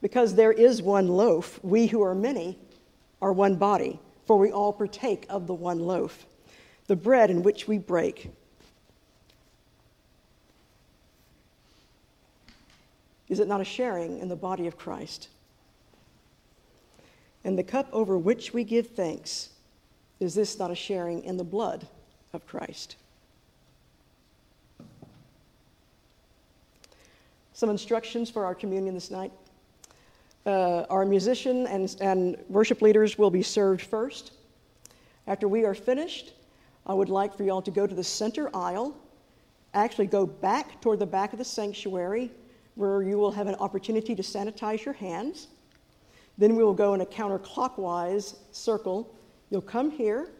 Because 0.00 0.34
there 0.34 0.52
is 0.52 0.80
one 0.82 1.08
loaf, 1.08 1.60
we 1.62 1.86
who 1.86 2.02
are 2.02 2.14
many 2.14 2.58
are 3.20 3.32
one 3.32 3.56
body, 3.56 4.00
for 4.26 4.38
we 4.38 4.50
all 4.50 4.72
partake 4.72 5.26
of 5.28 5.46
the 5.46 5.54
one 5.54 5.80
loaf. 5.80 6.26
The 6.86 6.96
bread 6.96 7.30
in 7.30 7.42
which 7.42 7.68
we 7.68 7.78
break 7.78 8.30
Is 13.30 13.38
it 13.38 13.46
not 13.46 13.60
a 13.60 13.64
sharing 13.64 14.18
in 14.18 14.28
the 14.28 14.36
body 14.36 14.66
of 14.66 14.76
Christ? 14.76 15.28
And 17.44 17.56
the 17.56 17.62
cup 17.62 17.88
over 17.92 18.18
which 18.18 18.52
we 18.52 18.64
give 18.64 18.88
thanks, 18.88 19.50
is 20.18 20.34
this 20.34 20.58
not 20.58 20.72
a 20.72 20.74
sharing 20.74 21.22
in 21.24 21.36
the 21.36 21.44
blood 21.44 21.86
of 22.32 22.44
Christ? 22.46 22.96
Some 27.52 27.70
instructions 27.70 28.28
for 28.30 28.44
our 28.44 28.54
communion 28.54 28.94
this 28.94 29.12
night. 29.12 29.32
Uh, 30.46 30.84
our 30.88 31.04
musician 31.04 31.66
and, 31.66 31.96
and 32.00 32.36
worship 32.48 32.80
leaders 32.80 33.18
will 33.18 33.30
be 33.30 33.42
served 33.42 33.82
first. 33.82 34.32
After 35.26 35.46
we 35.48 35.64
are 35.64 35.74
finished, 35.74 36.32
I 36.86 36.94
would 36.94 37.10
like 37.10 37.36
for 37.36 37.44
you 37.44 37.50
all 37.50 37.62
to 37.62 37.70
go 37.70 37.86
to 37.86 37.94
the 37.94 38.04
center 38.04 38.50
aisle, 38.56 38.96
actually 39.74 40.06
go 40.06 40.24
back 40.26 40.80
toward 40.80 40.98
the 40.98 41.06
back 41.06 41.32
of 41.32 41.38
the 41.38 41.44
sanctuary, 41.44 42.30
where 42.74 43.02
you 43.02 43.18
will 43.18 43.30
have 43.30 43.46
an 43.46 43.54
opportunity 43.56 44.14
to 44.14 44.22
sanitize 44.22 44.84
your 44.84 44.94
hands. 44.94 45.48
Then 46.38 46.56
we 46.56 46.64
will 46.64 46.74
go 46.74 46.94
in 46.94 47.02
a 47.02 47.06
counterclockwise 47.06 48.36
circle. 48.50 49.14
You'll 49.50 49.60
come 49.60 49.90
here. 49.90 50.30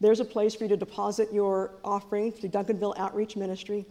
There's 0.00 0.20
a 0.20 0.24
place 0.24 0.54
for 0.54 0.64
you 0.64 0.68
to 0.70 0.76
deposit 0.76 1.32
your 1.32 1.72
offering 1.84 2.32
to 2.32 2.48
Duncanville 2.48 2.96
Outreach 2.96 3.36
Ministry. 3.36 3.84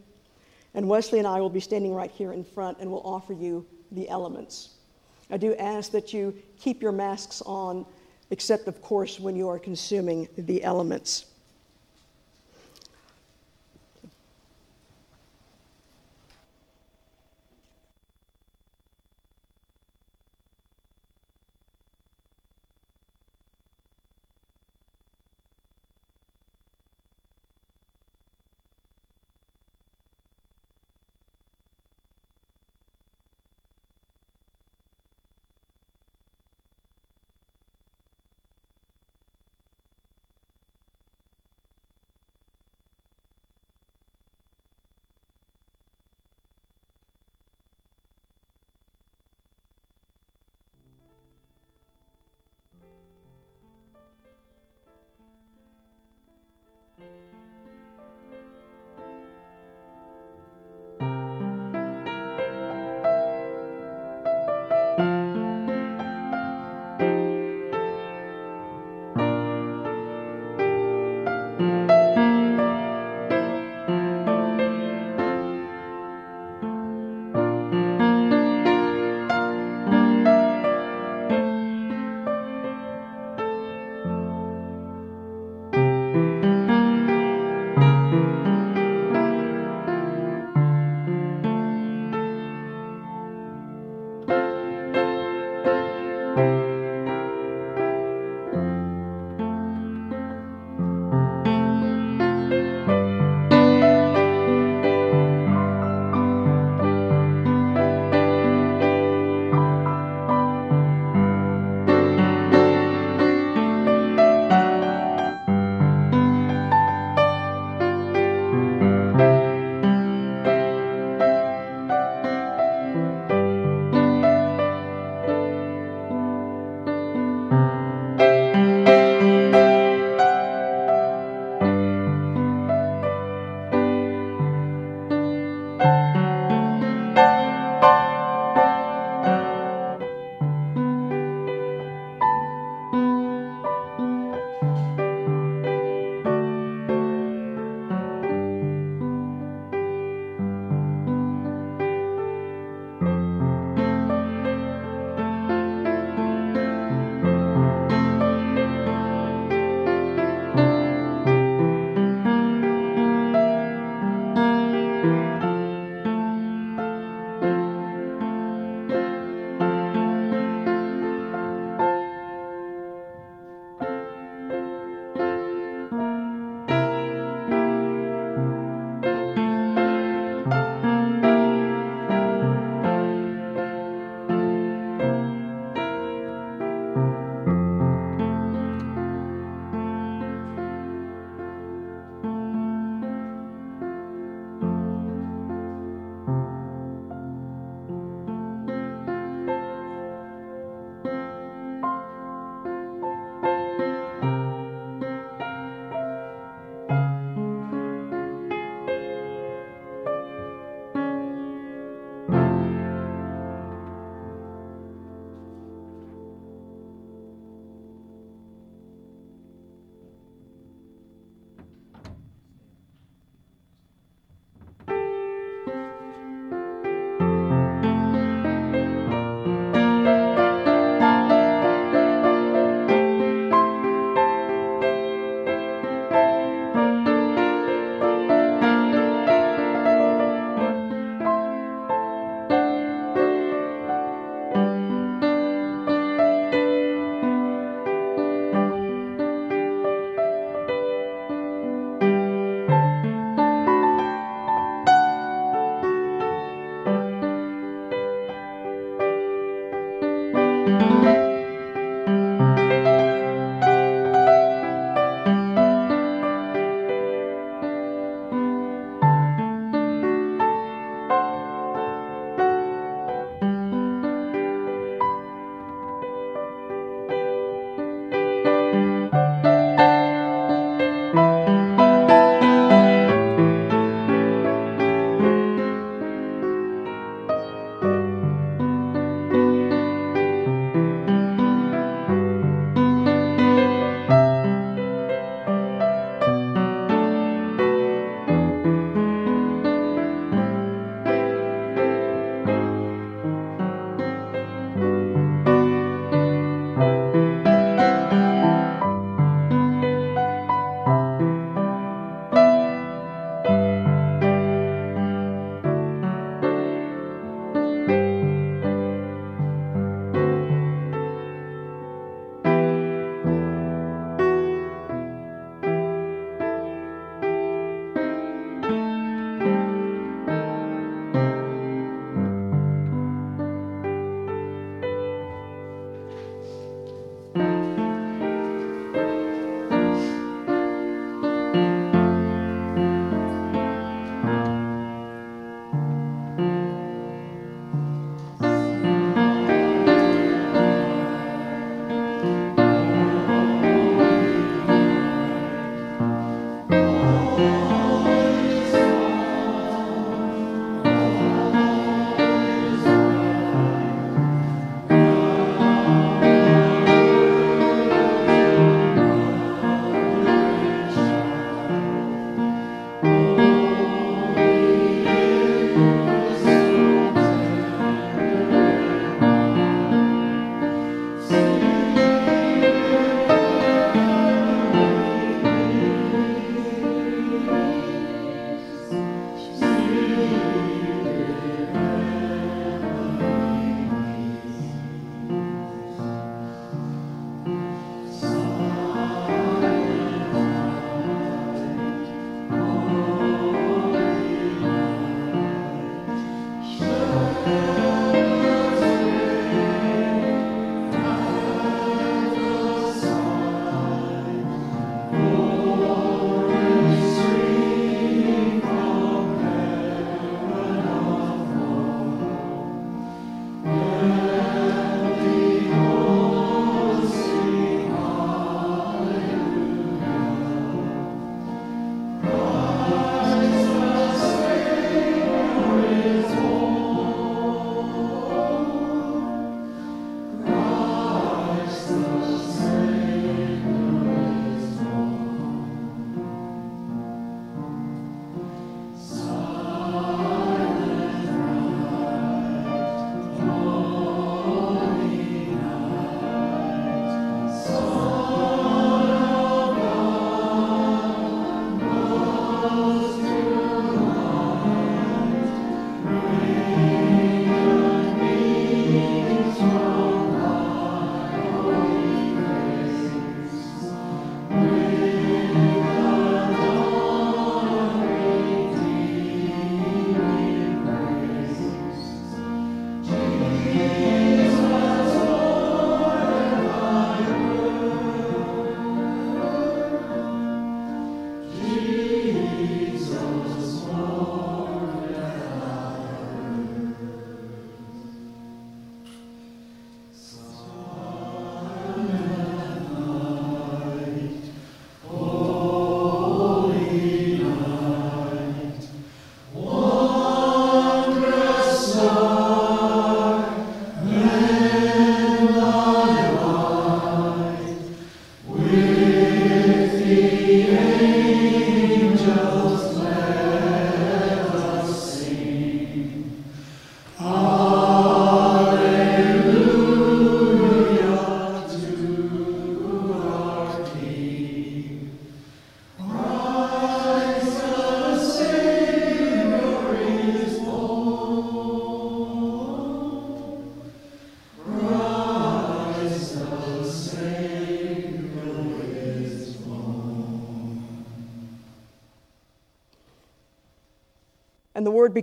And 0.74 0.90
Wesley 0.90 1.20
and 1.20 1.28
I 1.28 1.40
will 1.40 1.52
be 1.52 1.60
standing 1.60 1.94
right 1.94 2.10
here 2.10 2.34
in 2.34 2.44
front 2.44 2.80
and 2.80 2.90
we'll 2.90 3.06
offer 3.06 3.34
you 3.34 3.66
the 3.92 4.10
elements. 4.10 4.78
I 5.34 5.38
do 5.38 5.56
ask 5.56 5.92
that 5.94 6.14
you 6.14 6.36
keep 6.60 6.80
your 6.80 6.92
masks 6.92 7.42
on, 7.48 7.88
except, 8.30 8.68
of 8.68 8.84
course, 8.84 9.20
when 9.20 9.36
you 9.36 9.50
are 9.50 9.58
consuming 9.58 10.30
the 10.38 10.64
elements. 10.64 11.26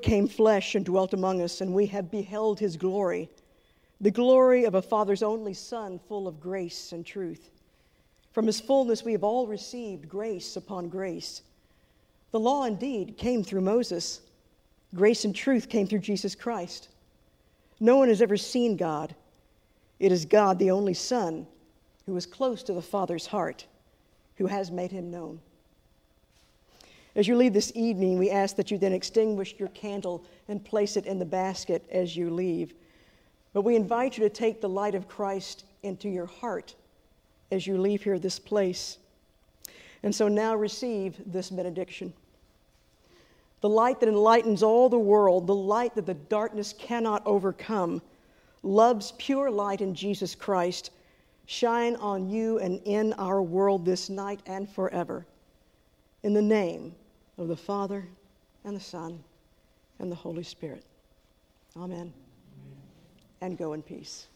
Became 0.01 0.27
flesh 0.27 0.75
and 0.75 0.85
dwelt 0.85 1.13
among 1.13 1.43
us, 1.43 1.61
and 1.61 1.75
we 1.75 1.87
have 1.87 2.11
beheld 2.11 2.59
his 2.59 2.77
glory, 2.77 3.29
the 4.01 4.11
glory 4.11 4.65
of 4.65 4.75
a 4.75 4.83
Father's 4.83 5.23
only 5.23 5.53
Son, 5.53 6.01
full 6.09 6.27
of 6.27 6.41
grace 6.41 6.93
and 6.93 7.05
truth. 7.05 7.51
From 8.33 8.47
his 8.47 8.61
fullness 8.61 9.05
we 9.05 9.13
have 9.13 9.25
all 9.25 9.47
received 9.47 10.09
grace 10.09 10.57
upon 10.57 10.89
grace. 10.89 11.43
The 12.31 12.41
law 12.41 12.65
indeed 12.65 13.19
came 13.19 13.45
through 13.45 13.61
Moses, 13.61 14.23
grace 14.95 15.27
and 15.27 15.35
truth 15.35 15.69
came 15.69 15.87
through 15.87 15.99
Jesus 15.99 16.35
Christ. 16.35 16.89
No 17.79 17.99
one 17.99 18.09
has 18.09 18.23
ever 18.23 18.39
seen 18.39 18.77
God. 18.77 19.15
It 19.99 20.13
is 20.13 20.25
God, 20.25 20.59
the 20.59 20.71
only 20.71 20.95
Son, 20.95 21.47
who 22.07 22.17
is 22.17 22.25
close 22.25 22.63
to 22.63 22.73
the 22.73 22.81
Father's 22.81 23.27
heart, 23.27 23.67
who 24.37 24.47
has 24.47 24.71
made 24.71 24.93
him 24.93 25.11
known. 25.11 25.41
As 27.21 27.29
you 27.29 27.37
leave 27.37 27.53
this 27.53 27.71
evening, 27.75 28.19
we 28.19 28.31
ask 28.31 28.57
that 28.57 28.71
you 28.71 28.79
then 28.79 28.95
extinguish 28.95 29.55
your 29.59 29.69
candle 29.69 30.25
and 30.49 30.65
place 30.65 30.97
it 30.97 31.05
in 31.05 31.19
the 31.19 31.27
basket 31.27 31.85
as 31.93 32.17
you 32.17 32.31
leave. 32.31 32.73
But 33.53 33.61
we 33.61 33.77
invite 33.77 34.17
you 34.17 34.25
to 34.25 34.31
take 34.31 34.63
the 34.63 34.71
light 34.71 34.95
of 34.95 35.07
Christ 35.07 35.67
into 35.83 36.09
your 36.09 36.25
heart 36.25 36.75
as 37.53 37.67
you 37.67 37.77
leave 37.77 38.03
here 38.03 38.19
this 38.19 38.39
place. 38.39 38.97
And 40.03 40.15
so 40.15 40.29
now 40.29 40.57
receive 40.57 41.21
this 41.27 41.51
benediction. 41.51 42.15
The 43.61 43.69
light 43.69 44.01
that 44.01 44.09
enlightens 44.09 44.63
all 44.63 44.89
the 44.89 44.99
world, 44.99 45.47
the 45.47 45.55
light 45.55 45.95
that 45.97 46.07
the 46.07 46.15
darkness 46.15 46.73
cannot 46.73 47.23
overcome, 47.27 48.01
love's 48.63 49.13
pure 49.19 49.51
light 49.51 49.83
in 49.83 49.95
Jesus 49.95 50.35
Christ, 50.35 50.91
shine 51.45 51.97
on 51.97 52.31
you 52.31 52.59
and 52.61 52.81
in 52.87 53.13
our 53.19 53.43
world 53.43 53.85
this 53.85 54.09
night 54.09 54.41
and 54.47 54.67
forever. 54.71 55.27
In 56.23 56.33
the 56.33 56.41
name 56.41 56.95
of 57.41 57.49
the 57.49 57.57
Father, 57.57 58.07
and 58.65 58.77
the 58.77 58.81
Son, 58.81 59.25
and 59.99 60.13
the 60.13 60.17
Holy 60.17 60.43
Spirit. 60.43 60.85
Amen. 61.75 61.91
Amen. 61.99 62.13
And 63.41 63.57
go 63.57 63.73
in 63.73 63.83
peace. 63.83 64.29